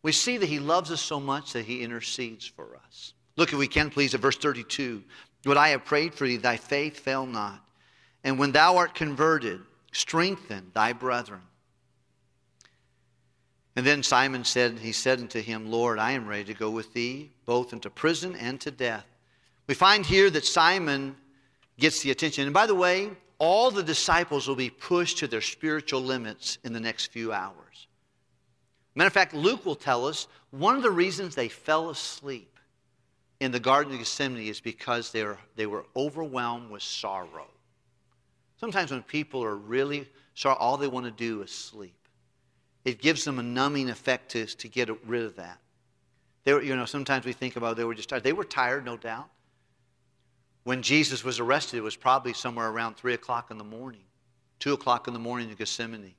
We 0.03 0.13
see 0.13 0.37
that 0.37 0.49
he 0.49 0.59
loves 0.59 0.91
us 0.91 1.01
so 1.01 1.21
much 1.21 1.53
that 1.53 1.65
he 1.65 1.83
intercedes 1.83 2.45
for 2.45 2.77
us. 2.87 3.15
Look, 3.37 3.53
if 3.53 3.59
we 3.59 3.69
can, 3.69 3.89
please, 3.89 4.15
at 4.15 4.21
verse 4.21 4.37
32. 4.37 5.03
But 5.45 5.57
I 5.57 5.69
have 5.69 5.85
prayed 5.85 6.15
for 6.15 6.27
thee, 6.27 6.37
thy 6.37 6.57
faith 6.57 6.99
fail 6.99 7.25
not. 7.25 7.65
And 8.25 8.39
when 8.39 8.53
thou 8.53 8.77
art 8.77 8.95
converted, 8.95 9.61
strengthen 9.93 10.71
thy 10.75 10.93
brethren. 10.93 11.43
And 13.75 13.87
then 13.87 14.03
Simon 14.03 14.45
said, 14.45 14.79
He 14.81 14.93
said 14.93 15.21
unto 15.21 15.41
him, 15.41 15.71
Lord, 15.71 15.99
I 15.99 16.13
am 16.13 16.27
ready 16.27 16.45
to 16.45 16.55
go 16.55 16.71
with 16.71 16.93
thee, 16.93 17.31
both 17.47 17.73
into 17.73 17.91
prison 17.91 18.37
and 18.37 18.61
to 18.61 18.71
death. 18.71 19.07
We 19.67 19.75
find 19.75 20.05
here 20.05 20.31
that 20.31 20.45
Simon 20.45 21.17
gets 21.79 22.03
the 22.03 22.11
attention. 22.11 22.45
And 22.45 22.55
by 22.55 22.67
the 22.67 22.75
way, 22.75 23.11
all 23.39 23.71
the 23.71 23.83
disciples 23.83 24.47
will 24.47 24.57
be 24.57 24.71
pushed 24.71 25.19
to 25.19 25.27
their 25.27 25.41
spiritual 25.41 26.01
limits 26.01 26.59
in 26.65 26.73
the 26.73 26.81
next 26.81 27.07
few 27.07 27.33
hours. 27.33 27.89
Matter 28.95 29.09
of 29.09 29.13
fact, 29.13 29.35
Luke 29.35 29.65
will 29.65 29.75
tell 29.75 30.07
us 30.07 30.29
one 30.51 30.77
of 30.77 30.83
the 30.83 30.91
reasons 30.91 31.35
they 31.35 31.49
fell 31.49 31.91
asleep 31.91 32.59
in 33.41 33.51
the 33.51 33.59
Garden 33.59 33.93
of 33.93 33.99
Gethsemane 33.99 34.47
is 34.47 34.61
because 34.61 35.11
they 35.11 35.25
were, 35.25 35.39
they 35.57 35.67
were 35.67 35.85
overwhelmed 35.97 36.71
with 36.71 36.83
sorrow. 36.83 37.49
Sometimes 38.59 38.93
when 38.93 39.03
people 39.03 39.43
are 39.43 39.57
really 39.57 40.07
sorry, 40.35 40.57
all 40.61 40.77
they 40.77 40.87
want 40.87 41.07
to 41.07 41.11
do 41.11 41.43
is 41.43 41.51
sleep. 41.51 41.97
It 42.85 43.01
gives 43.01 43.25
them 43.25 43.41
a 43.41 43.43
numbing 43.43 43.91
effect 43.91 44.31
to, 44.33 44.47
to 44.47 44.69
get 44.69 44.89
rid 45.07 45.25
of 45.25 45.35
that. 45.37 45.59
They 46.45 46.53
were, 46.53 46.63
you 46.63 46.77
know, 46.77 46.85
sometimes 46.85 47.25
we 47.25 47.33
think 47.33 47.57
about 47.57 47.77
they 47.77 47.83
were 47.83 47.95
just 47.95 48.09
tired. 48.09 48.23
They 48.23 48.33
were 48.33 48.45
tired, 48.45 48.85
no 48.85 48.97
doubt. 48.97 49.29
When 50.65 50.83
Jesus 50.83 51.25
was 51.25 51.41
arrested, 51.41 51.79
it 51.79 51.83
was 51.83 51.97
probably 51.97 52.33
somewhere 52.33 52.69
around 52.69 52.97
3 52.97 53.15
o'clock 53.15 53.51
in 53.51 53.59
the 53.59 53.65
morning, 53.65 54.03
2 54.61 54.73
o'clock 54.75 55.09
in 55.09 55.15
the 55.15 55.19
morning 55.19 55.51
in 55.51 55.57
Gethsemane. 55.57 56.15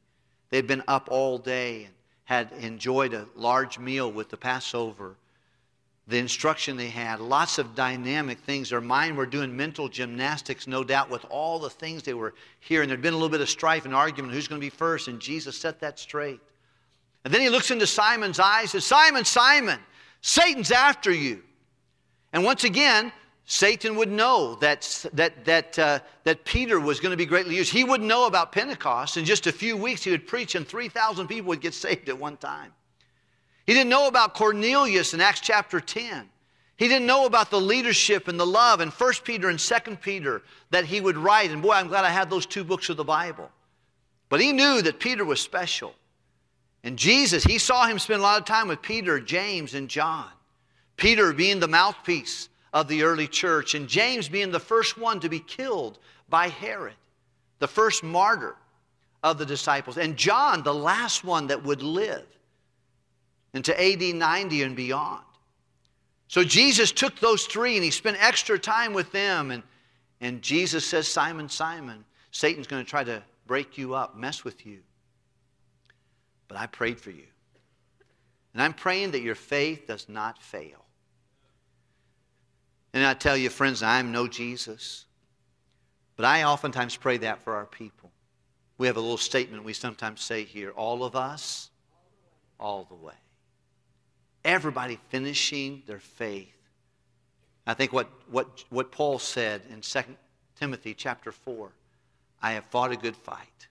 They'd 0.49 0.67
been 0.67 0.83
up 0.87 1.07
all 1.09 1.37
day 1.37 1.85
and 1.85 1.93
had 2.25 2.51
enjoyed 2.59 3.13
a 3.13 3.27
large 3.35 3.79
meal 3.79 4.11
with 4.11 4.29
the 4.29 4.37
Passover. 4.37 5.15
The 6.07 6.17
instruction 6.17 6.75
they 6.75 6.89
had, 6.89 7.21
lots 7.21 7.57
of 7.57 7.75
dynamic 7.75 8.39
things. 8.39 8.69
Their 8.69 8.81
mind 8.81 9.15
were 9.15 9.25
doing 9.25 9.55
mental 9.55 9.87
gymnastics, 9.87 10.67
no 10.67 10.83
doubt, 10.83 11.09
with 11.09 11.25
all 11.29 11.59
the 11.59 11.69
things 11.69 12.03
they 12.03 12.13
were 12.13 12.33
hearing. 12.59 12.89
There'd 12.89 13.01
been 13.01 13.13
a 13.13 13.17
little 13.17 13.29
bit 13.29 13.39
of 13.39 13.49
strife 13.49 13.85
and 13.85 13.95
argument 13.95 14.33
who's 14.33 14.49
going 14.49 14.59
to 14.59 14.65
be 14.65 14.69
first, 14.69 15.07
and 15.07 15.19
Jesus 15.19 15.57
set 15.57 15.79
that 15.79 15.97
straight. 15.97 16.41
And 17.23 17.33
then 17.33 17.39
he 17.39 17.49
looks 17.49 17.71
into 17.71 17.87
Simon's 17.87 18.39
eyes 18.39 18.73
and 18.73 18.83
says, 18.83 18.85
Simon, 18.85 19.23
Simon, 19.23 19.79
Satan's 20.19 20.71
after 20.71 21.11
you. 21.11 21.41
And 22.33 22.43
once 22.43 22.65
again, 22.65 23.13
Satan 23.45 23.95
would 23.97 24.09
know 24.09 24.55
that, 24.55 25.05
that, 25.13 25.43
that, 25.45 25.77
uh, 25.77 25.99
that 26.23 26.45
Peter 26.45 26.79
was 26.79 26.99
going 26.99 27.11
to 27.11 27.17
be 27.17 27.25
greatly 27.25 27.55
used. 27.55 27.73
He 27.73 27.83
would 27.83 28.01
know 28.01 28.25
about 28.25 28.53
Pentecost. 28.53 29.17
In 29.17 29.25
just 29.25 29.47
a 29.47 29.51
few 29.51 29.75
weeks, 29.75 30.03
he 30.03 30.11
would 30.11 30.27
preach, 30.27 30.55
and 30.55 30.65
3,000 30.65 31.27
people 31.27 31.49
would 31.49 31.61
get 31.61 31.73
saved 31.73 32.07
at 32.07 32.17
one 32.17 32.37
time. 32.37 32.71
He 33.65 33.73
didn't 33.73 33.89
know 33.89 34.07
about 34.07 34.33
Cornelius 34.33 35.13
in 35.13 35.21
Acts 35.21 35.41
chapter 35.41 35.79
10. 35.79 36.29
He 36.77 36.87
didn't 36.87 37.05
know 37.05 37.25
about 37.25 37.49
the 37.49 37.61
leadership 37.61 38.27
and 38.27 38.39
the 38.39 38.45
love 38.45 38.81
in 38.81 38.89
1 38.89 39.13
Peter 39.23 39.49
and 39.49 39.59
2 39.59 39.75
Peter 39.97 40.41
that 40.71 40.85
he 40.85 41.01
would 41.01 41.17
write. 41.17 41.51
And 41.51 41.61
boy, 41.61 41.73
I'm 41.73 41.87
glad 41.87 42.05
I 42.05 42.09
had 42.09 42.29
those 42.29 42.45
two 42.45 42.63
books 42.63 42.89
of 42.89 42.97
the 42.97 43.03
Bible. 43.03 43.49
But 44.29 44.41
he 44.41 44.51
knew 44.51 44.81
that 44.81 44.99
Peter 44.99 45.23
was 45.23 45.39
special. 45.39 45.93
And 46.83 46.97
Jesus, 46.97 47.43
he 47.43 47.57
saw 47.57 47.85
him 47.85 47.99
spend 47.99 48.19
a 48.19 48.23
lot 48.23 48.39
of 48.39 48.45
time 48.45 48.67
with 48.67 48.81
Peter, 48.81 49.19
James, 49.19 49.73
and 49.73 49.87
John. 49.87 50.29
Peter 50.97 51.31
being 51.31 51.59
the 51.59 51.67
mouthpiece 51.67 52.49
of 52.73 52.87
the 52.87 53.03
early 53.03 53.27
church, 53.27 53.75
and 53.75 53.87
James 53.87 54.27
being 54.27 54.51
the 54.51 54.59
first 54.59 54.97
one 54.97 55.19
to 55.19 55.29
be 55.29 55.39
killed 55.39 55.99
by 56.27 56.49
Herod, 56.49 56.95
the 57.59 57.67
first 57.67 58.03
martyr 58.03 58.55
of 59.21 59.37
the 59.37 59.45
disciples, 59.45 59.97
and 59.97 60.17
John, 60.17 60.63
the 60.63 60.73
last 60.73 61.23
one 61.23 61.47
that 61.47 61.63
would 61.63 61.83
live 61.83 62.25
into 63.53 63.79
AD 63.79 64.01
90 64.01 64.63
and 64.63 64.75
beyond. 64.75 65.23
So 66.27 66.43
Jesus 66.43 66.91
took 66.91 67.19
those 67.19 67.45
three 67.45 67.75
and 67.75 67.83
he 67.83 67.91
spent 67.91 68.17
extra 68.19 68.57
time 68.57 68.93
with 68.93 69.11
them. 69.11 69.51
And, 69.51 69.61
and 70.19 70.41
Jesus 70.41 70.83
says, 70.83 71.07
Simon, 71.07 71.47
Simon, 71.47 72.03
Satan's 72.31 72.65
going 72.65 72.83
to 72.83 72.89
try 72.89 73.03
to 73.03 73.21
break 73.45 73.77
you 73.77 73.93
up, 73.93 74.17
mess 74.17 74.43
with 74.43 74.65
you. 74.65 74.79
But 76.47 76.57
I 76.57 76.65
prayed 76.65 76.99
for 76.99 77.11
you. 77.11 77.27
And 78.53 78.63
I'm 78.63 78.73
praying 78.73 79.11
that 79.11 79.21
your 79.21 79.35
faith 79.35 79.85
does 79.87 80.09
not 80.09 80.41
fail. 80.41 80.82
And 82.93 83.05
I 83.05 83.13
tell 83.13 83.35
you, 83.35 83.49
friends, 83.49 83.81
I'm 83.81 84.11
no 84.11 84.27
Jesus. 84.27 85.05
But 86.15 86.25
I 86.25 86.43
oftentimes 86.43 86.95
pray 86.95 87.17
that 87.17 87.41
for 87.43 87.55
our 87.55 87.65
people. 87.65 88.11
We 88.77 88.87
have 88.87 88.97
a 88.97 89.01
little 89.01 89.17
statement 89.17 89.63
we 89.63 89.73
sometimes 89.73 90.21
say 90.21 90.43
here 90.43 90.71
all 90.71 91.03
of 91.03 91.15
us, 91.15 91.69
all 92.59 92.85
the 92.85 92.95
way. 92.95 93.13
Everybody 94.45 94.99
finishing 95.09 95.83
their 95.87 95.99
faith. 95.99 96.49
I 97.65 97.73
think 97.73 97.93
what, 97.93 98.09
what, 98.29 98.63
what 98.69 98.91
Paul 98.91 99.19
said 99.19 99.61
in 99.71 99.81
2 99.81 99.99
Timothy 100.59 100.93
chapter 100.93 101.31
4 101.31 101.71
I 102.41 102.51
have 102.51 102.65
fought 102.65 102.91
a 102.91 102.97
good 102.97 103.15
fight. 103.15 103.67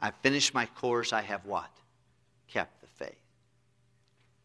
I've 0.00 0.14
finished 0.22 0.54
my 0.54 0.66
course. 0.66 1.12
I 1.12 1.22
have 1.22 1.44
what? 1.44 1.70
Kept 2.46 2.80
the 2.80 2.86
faith. 2.86 3.18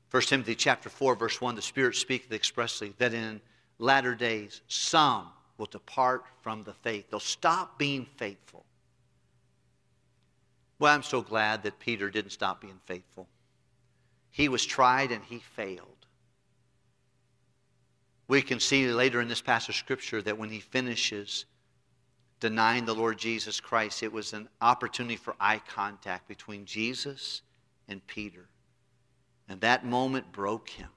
1 0.10 0.24
Timothy 0.24 0.56
chapter 0.56 0.90
4, 0.90 1.16
verse 1.16 1.40
1, 1.40 1.54
the 1.54 1.62
Spirit 1.62 1.96
speaketh 1.96 2.32
expressly 2.32 2.96
that 2.98 3.14
in 3.14 3.40
latter 3.80 4.16
days 4.16 4.62
some 4.68 5.28
will 5.58 5.66
depart 5.68 6.26
from 6.42 6.64
the 6.64 6.74
faith. 6.74 7.10
They'll 7.10 7.20
stop 7.20 7.78
being 7.78 8.06
faithful. 8.18 8.66
Well, 10.80 10.94
I'm 10.94 11.04
so 11.04 11.22
glad 11.22 11.64
that 11.64 11.80
Peter 11.80 12.10
didn't 12.10 12.32
stop 12.32 12.62
being 12.62 12.80
faithful. 12.86 13.28
He 14.32 14.50
was 14.50 14.66
tried 14.66 15.12
and 15.12 15.24
he 15.24 15.40
failed. 15.40 15.88
We 18.28 18.42
can 18.42 18.60
see 18.60 18.88
later 18.88 19.22
in 19.22 19.28
this 19.28 19.42
passage 19.42 19.70
of 19.70 19.76
Scripture 19.76 20.22
that 20.24 20.38
when 20.38 20.50
he 20.50 20.60
finishes, 20.60 21.46
denying 22.40 22.86
the 22.86 22.96
Lord 22.96 23.18
Jesus 23.18 23.60
Christ, 23.60 24.02
it 24.02 24.12
was 24.12 24.34
an 24.34 24.50
opportunity 24.62 25.16
for 25.16 25.36
eye 25.40 25.62
contact 25.68 26.28
between 26.28 26.66
Jesus 26.66 27.42
and 27.88 28.06
Peter. 28.08 28.48
And 29.48 29.62
that 29.62 29.86
moment 29.86 30.32
broke 30.32 30.70
him. 30.70 30.90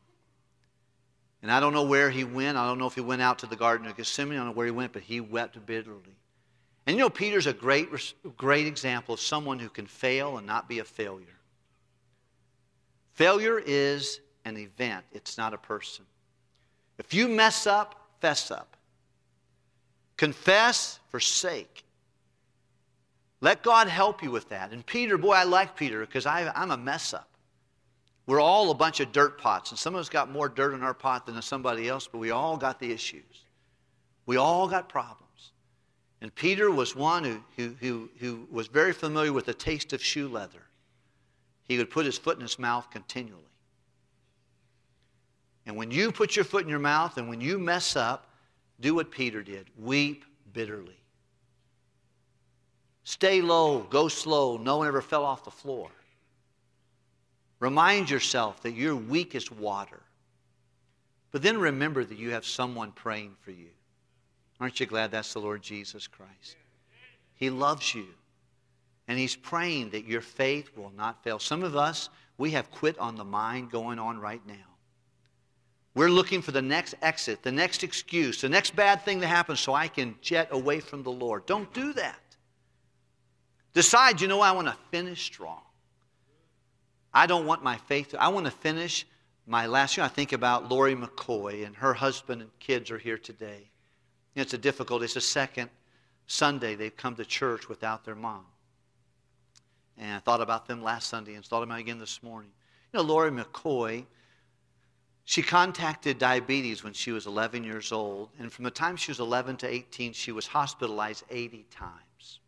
And 1.47 1.53
I 1.53 1.61
don't 1.61 1.73
know 1.73 1.85
where 1.85 2.11
he 2.11 2.25
went. 2.25 2.59
I 2.59 2.67
don't 2.67 2.77
know 2.77 2.89
if 2.89 2.97
he 2.97 3.01
went 3.01 3.23
out 3.23 3.39
to 3.39 3.47
the 3.47 3.55
Garden 3.55 3.87
of 3.87 3.97
Gethsemane. 3.97 4.37
I 4.37 4.41
don't 4.41 4.47
know 4.47 4.53
where 4.53 4.67
he 4.67 4.73
went, 4.73 4.93
but 4.93 5.03
he 5.03 5.21
wept 5.21 5.65
bitterly. 5.65 6.17
And 6.85 6.97
you 6.97 7.03
know, 7.05 7.09
Peter's 7.09 7.47
a 7.47 7.53
great, 7.53 7.89
great 8.37 8.67
example 8.67 9.15
of 9.15 9.21
someone 9.21 9.61
who 9.61 9.69
can 9.69 9.87
fail 9.87 10.39
and 10.39 10.45
not 10.45 10.69
be 10.69 10.81
a 10.81 10.85
failure. 10.85 11.39
Failure 13.13 13.63
is 13.65 14.19
an 14.45 14.57
event, 14.57 15.05
it's 15.13 15.39
not 15.39 15.55
a 15.55 15.57
person. 15.57 16.05
If 16.99 17.15
you 17.15 17.29
mess 17.29 17.65
up, 17.69 18.09
fess 18.21 18.51
up. 18.51 18.77
Confess, 20.17 20.99
forsake. 21.11 21.85
Let 23.41 23.63
God 23.63 23.87
help 23.87 24.21
you 24.21 24.33
with 24.33 24.49
that. 24.49 24.73
And 24.73 24.85
Peter, 24.85 25.17
boy, 25.17 25.35
I 25.35 25.45
like 25.45 25.77
Peter 25.77 26.01
because 26.01 26.27
I'm 26.27 26.73
a 26.73 26.77
mess 26.77 27.15
up. 27.15 27.29
We're 28.27 28.41
all 28.41 28.71
a 28.71 28.75
bunch 28.75 29.01
of 29.01 29.13
dirt 29.13 29.39
pots, 29.39 29.71
and 29.71 29.79
some 29.79 29.95
of 29.95 30.01
us 30.01 30.09
got 30.09 30.31
more 30.31 30.49
dirt 30.49 30.75
in 30.75 30.83
our 30.83 30.95
pot 30.95 31.27
than 31.27 31.41
somebody 31.41 31.89
else, 31.89 32.09
but 32.11 32.19
we 32.19 32.33
all 32.33 32.57
got 32.57 32.81
the 32.81 32.91
issues. 32.91 33.45
We 34.27 34.37
all 34.37 34.67
got 34.67 34.89
problems. 34.89 35.53
And 36.21 36.35
Peter 36.35 36.71
was 36.71 36.97
one 36.97 37.23
who, 37.23 37.41
who, 37.57 37.77
who, 37.81 38.11
who 38.19 38.49
was 38.51 38.67
very 38.67 38.93
familiar 38.93 39.33
with 39.33 39.47
the 39.47 39.55
taste 39.55 39.93
of 39.93 40.03
shoe 40.03 40.29
leather. 40.29 40.63
He 41.69 41.79
would 41.79 41.91
put 41.91 42.07
his 42.07 42.19
foot 42.19 42.37
in 42.37 42.43
his 42.43 42.59
mouth 42.59 42.91
continually. 42.91 43.43
And 45.67 45.77
when 45.77 45.91
you 45.91 46.11
put 46.11 46.35
your 46.35 46.45
foot 46.45 46.65
in 46.65 46.69
your 46.69 46.79
mouth 46.79 47.19
and 47.19 47.29
when 47.29 47.41
you 47.41 47.59
mess 47.59 47.97
up, 47.97 48.31
do 48.81 48.95
what 48.95 49.11
Peter 49.11 49.43
did 49.43 49.67
weep 49.79 50.25
bitterly. 50.53 50.99
Stay 53.05 53.41
low, 53.41 53.81
go 53.81 54.09
slow. 54.09 54.57
No 54.57 54.79
one 54.79 54.89
ever 54.89 55.01
fell 55.01 55.25
off 55.25 55.45
the 55.45 55.51
floor. 55.51 55.91
Remind 57.67 58.09
yourself 58.09 58.63
that 58.63 58.77
you're 58.77 58.95
weak 58.95 59.35
as 59.35 59.51
water. 59.51 59.99
But 61.33 61.43
then 61.43 61.59
remember 61.59 62.05
that 62.05 62.17
you 62.17 62.31
have 62.31 62.47
someone 62.47 62.93
praying 62.93 63.35
for 63.41 63.51
you. 63.51 63.71
Aren't 64.61 64.79
you 64.79 64.87
glad 64.87 65.11
that's 65.11 65.33
the 65.33 65.41
Lord 65.41 65.63
Jesus 65.63 66.07
Christ? 66.07 66.55
He 67.35 67.51
loves 67.51 67.93
you. 67.93 68.07
And 69.09 69.19
He's 69.19 69.35
praying 69.35 69.91
that 69.91 70.07
your 70.07 70.21
faith 70.21 70.71
will 70.77 70.93
not 70.97 71.25
fail. 71.25 71.41
Some 71.41 71.65
of 71.65 71.75
us, 71.75 72.09
we 72.39 72.53
have 72.53 72.71
quit 72.71 72.97
on 73.01 73.17
the 73.17 73.25
mind 73.25 73.73
going 73.73 73.99
on 73.99 74.21
right 74.21 74.47
now. 74.47 74.55
We're 75.97 76.09
looking 76.09 76.43
for 76.43 76.53
the 76.53 76.63
next 76.63 76.95
exit, 77.03 77.43
the 77.43 77.51
next 77.51 77.83
excuse, 77.83 78.41
the 78.41 78.49
next 78.49 78.77
bad 78.77 79.03
thing 79.03 79.21
to 79.23 79.27
happen 79.27 79.57
so 79.57 79.75
I 79.75 79.89
can 79.89 80.15
jet 80.23 80.51
away 80.53 80.79
from 80.79 81.03
the 81.03 81.11
Lord. 81.11 81.47
Don't 81.47 81.75
do 81.75 81.93
that. 81.95 82.21
Decide, 83.75 84.21
you 84.21 84.29
know, 84.29 84.41
I 84.41 84.53
want 84.53 84.69
to 84.69 84.77
finish 84.93 85.25
strong. 85.25 85.63
I 87.17 87.27
don't 87.27 87.47
want 87.47 87.65
my 87.65 87.79
faith, 87.79 88.11
to, 88.11 88.23
I 88.23 88.29
want 88.29 88.45
to 88.45 88.53
finish 88.53 89.07
my 89.47 89.67
last 89.67 89.97
year. 89.97 90.05
I 90.05 90.09
think 90.09 90.35
about 90.35 90.69
Lori 90.69 90.95
McCoy 90.95 91.65
and 91.65 91.75
her 91.77 91.95
husband 91.95 92.43
and 92.43 92.51
kids 92.59 92.91
are 92.91 92.99
here 92.99 93.17
today. 93.17 93.71
It's 94.35 94.53
a 94.53 94.59
difficult, 94.59 95.03
it's 95.03 95.17
a 95.17 95.21
second 95.23 95.71
Sunday 96.27 96.75
they've 96.75 96.95
come 96.95 97.17
to 97.17 97.25
church 97.25 97.71
without 97.71 98.05
their 98.05 98.15
mom. 98.15 98.45
And 99.97 100.13
I 100.15 100.19
thought 100.19 100.43
about 100.43 100.67
them 100.67 100.83
last 100.83 101.09
Sunday 101.09 101.35
and 101.35 101.43
thought 101.43 101.63
about 101.63 101.77
them 101.77 101.81
again 101.81 101.99
this 101.99 102.23
morning. 102.23 102.51
You 102.93 102.99
know, 102.99 103.05
Lori 103.05 103.31
McCoy 103.31 104.05
she 105.29 105.43
contacted 105.43 106.19
diabetes 106.19 106.85
when 106.85 106.93
she 106.93 107.11
was 107.11 107.27
11 107.27 107.65
years 107.65 107.91
old, 107.91 108.29
and 108.39 108.53
from 108.53 108.65
the 108.65 108.71
time 108.71 108.95
she 108.95 109.11
was 109.11 109.19
11 109.19 109.57
to 109.57 109.67
18, 109.67 110.13
she 110.13 110.31
was 110.31 110.47
hospitalized 110.47 111.25
80 111.29 111.67
times. 111.69 112.39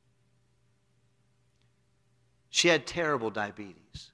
She 2.50 2.68
had 2.68 2.86
terrible 2.86 3.30
diabetes. 3.30 4.12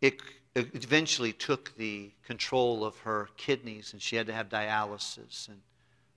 It 0.00 0.20
eventually 0.54 1.32
took 1.32 1.76
the 1.76 2.10
control 2.24 2.84
of 2.84 2.98
her 3.00 3.28
kidneys, 3.36 3.92
and 3.92 4.00
she 4.00 4.16
had 4.16 4.26
to 4.26 4.32
have 4.32 4.48
dialysis 4.48 5.48
and 5.48 5.60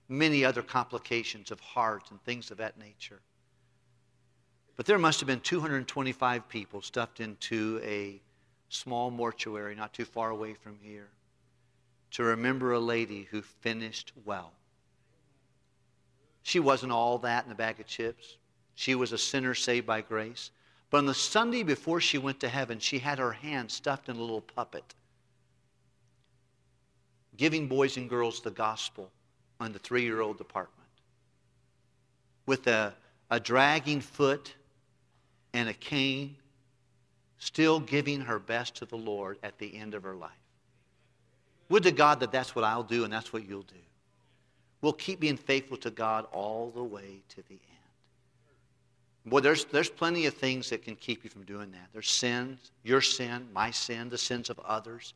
many 0.08 0.44
other 0.44 0.62
complications 0.62 1.50
of 1.50 1.60
heart 1.60 2.10
and 2.10 2.22
things 2.22 2.50
of 2.50 2.58
that 2.58 2.78
nature. 2.78 3.20
But 4.76 4.86
there 4.86 4.98
must 4.98 5.20
have 5.20 5.26
been 5.26 5.40
225 5.40 6.48
people 6.48 6.82
stuffed 6.82 7.20
into 7.20 7.80
a 7.84 8.20
small 8.70 9.10
mortuary 9.10 9.74
not 9.74 9.92
too 9.92 10.04
far 10.04 10.30
away 10.30 10.54
from 10.54 10.78
here 10.82 11.08
to 12.12 12.24
remember 12.24 12.72
a 12.72 12.80
lady 12.80 13.28
who 13.30 13.42
finished 13.42 14.12
well. 14.24 14.52
She 16.42 16.60
wasn't 16.60 16.92
all 16.92 17.18
that 17.18 17.46
in 17.46 17.52
a 17.52 17.54
bag 17.54 17.80
of 17.80 17.86
chips. 17.86 18.36
She 18.74 18.94
was 18.94 19.12
a 19.12 19.18
sinner 19.18 19.54
saved 19.54 19.86
by 19.86 20.00
grace. 20.00 20.50
But 20.94 20.98
on 20.98 21.06
the 21.06 21.14
Sunday 21.14 21.64
before 21.64 22.00
she 22.00 22.18
went 22.18 22.38
to 22.38 22.48
heaven, 22.48 22.78
she 22.78 23.00
had 23.00 23.18
her 23.18 23.32
hand 23.32 23.68
stuffed 23.68 24.08
in 24.08 24.14
a 24.14 24.20
little 24.20 24.40
puppet, 24.40 24.94
giving 27.36 27.66
boys 27.66 27.96
and 27.96 28.08
girls 28.08 28.40
the 28.40 28.52
gospel 28.52 29.10
on 29.58 29.72
the 29.72 29.80
three 29.80 30.04
year 30.04 30.20
old 30.20 30.38
department 30.38 30.88
with 32.46 32.68
a, 32.68 32.94
a 33.32 33.40
dragging 33.40 34.00
foot 34.00 34.54
and 35.52 35.68
a 35.68 35.74
cane, 35.74 36.36
still 37.38 37.80
giving 37.80 38.20
her 38.20 38.38
best 38.38 38.76
to 38.76 38.84
the 38.84 38.96
Lord 38.96 39.36
at 39.42 39.58
the 39.58 39.76
end 39.76 39.94
of 39.94 40.04
her 40.04 40.14
life. 40.14 40.30
Would 41.70 41.82
to 41.82 41.90
God 41.90 42.20
that 42.20 42.30
that's 42.30 42.54
what 42.54 42.64
I'll 42.64 42.84
do 42.84 43.02
and 43.02 43.12
that's 43.12 43.32
what 43.32 43.48
you'll 43.48 43.62
do. 43.62 43.74
We'll 44.80 44.92
keep 44.92 45.18
being 45.18 45.38
faithful 45.38 45.78
to 45.78 45.90
God 45.90 46.28
all 46.30 46.70
the 46.70 46.84
way 46.84 47.24
to 47.30 47.42
the 47.48 47.54
end. 47.54 47.73
Boy, 49.26 49.40
there's, 49.40 49.64
there's 49.66 49.88
plenty 49.88 50.26
of 50.26 50.34
things 50.34 50.68
that 50.70 50.82
can 50.82 50.96
keep 50.96 51.24
you 51.24 51.30
from 51.30 51.44
doing 51.44 51.70
that. 51.72 51.88
There's 51.92 52.10
sins, 52.10 52.72
your 52.82 53.00
sin, 53.00 53.48
my 53.54 53.70
sin, 53.70 54.10
the 54.10 54.18
sins 54.18 54.50
of 54.50 54.58
others. 54.60 55.14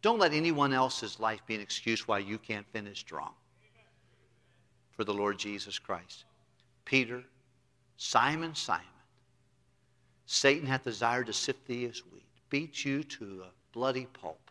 Don't 0.00 0.20
let 0.20 0.32
anyone 0.32 0.72
else's 0.72 1.18
life 1.18 1.40
be 1.46 1.56
an 1.56 1.60
excuse 1.60 2.06
why 2.06 2.20
you 2.20 2.38
can't 2.38 2.66
finish 2.68 3.00
strong 3.00 3.32
for 4.92 5.04
the 5.04 5.14
Lord 5.14 5.38
Jesus 5.38 5.78
Christ. 5.78 6.24
Peter, 6.84 7.22
Simon, 7.96 8.54
Simon, 8.54 8.84
Satan 10.26 10.66
hath 10.66 10.84
desired 10.84 11.26
to 11.26 11.32
sift 11.32 11.66
thee 11.66 11.86
as 11.86 11.98
wheat, 12.12 12.26
beat 12.50 12.84
you 12.84 13.02
to 13.02 13.42
a 13.44 13.50
bloody 13.72 14.06
pulp, 14.06 14.50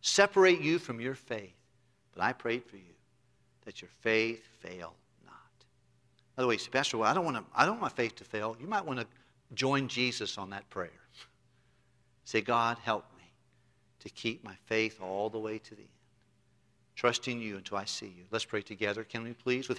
separate 0.00 0.60
you 0.60 0.78
from 0.78 1.00
your 1.00 1.14
faith. 1.14 1.54
But 2.14 2.22
I 2.22 2.32
prayed 2.32 2.64
for 2.64 2.76
you 2.76 2.94
that 3.64 3.80
your 3.80 3.90
faith 4.00 4.42
fail 4.60 4.92
not. 4.92 5.07
By 6.38 6.42
the 6.42 6.48
way, 6.48 6.56
Pastor, 6.56 6.98
well, 6.98 7.10
I 7.10 7.14
don't 7.14 7.24
want 7.24 7.36
to, 7.36 7.42
I 7.52 7.66
don't 7.66 7.80
want 7.80 7.82
my 7.82 8.02
faith 8.02 8.14
to 8.14 8.24
fail. 8.24 8.56
You 8.60 8.68
might 8.68 8.86
want 8.86 9.00
to 9.00 9.06
join 9.54 9.88
Jesus 9.88 10.38
on 10.38 10.50
that 10.50 10.70
prayer. 10.70 10.92
Say, 12.24 12.42
God, 12.42 12.78
help 12.84 13.06
me 13.18 13.24
to 13.98 14.08
keep 14.08 14.44
my 14.44 14.54
faith 14.66 15.00
all 15.02 15.30
the 15.30 15.38
way 15.40 15.58
to 15.58 15.70
the 15.74 15.80
end. 15.80 15.88
Trusting 16.94 17.40
you 17.40 17.56
until 17.56 17.76
I 17.76 17.86
see 17.86 18.06
you. 18.06 18.22
Let's 18.30 18.44
pray 18.44 18.62
together. 18.62 19.02
Can 19.02 19.24
we 19.24 19.32
please? 19.32 19.68
With 19.68 19.76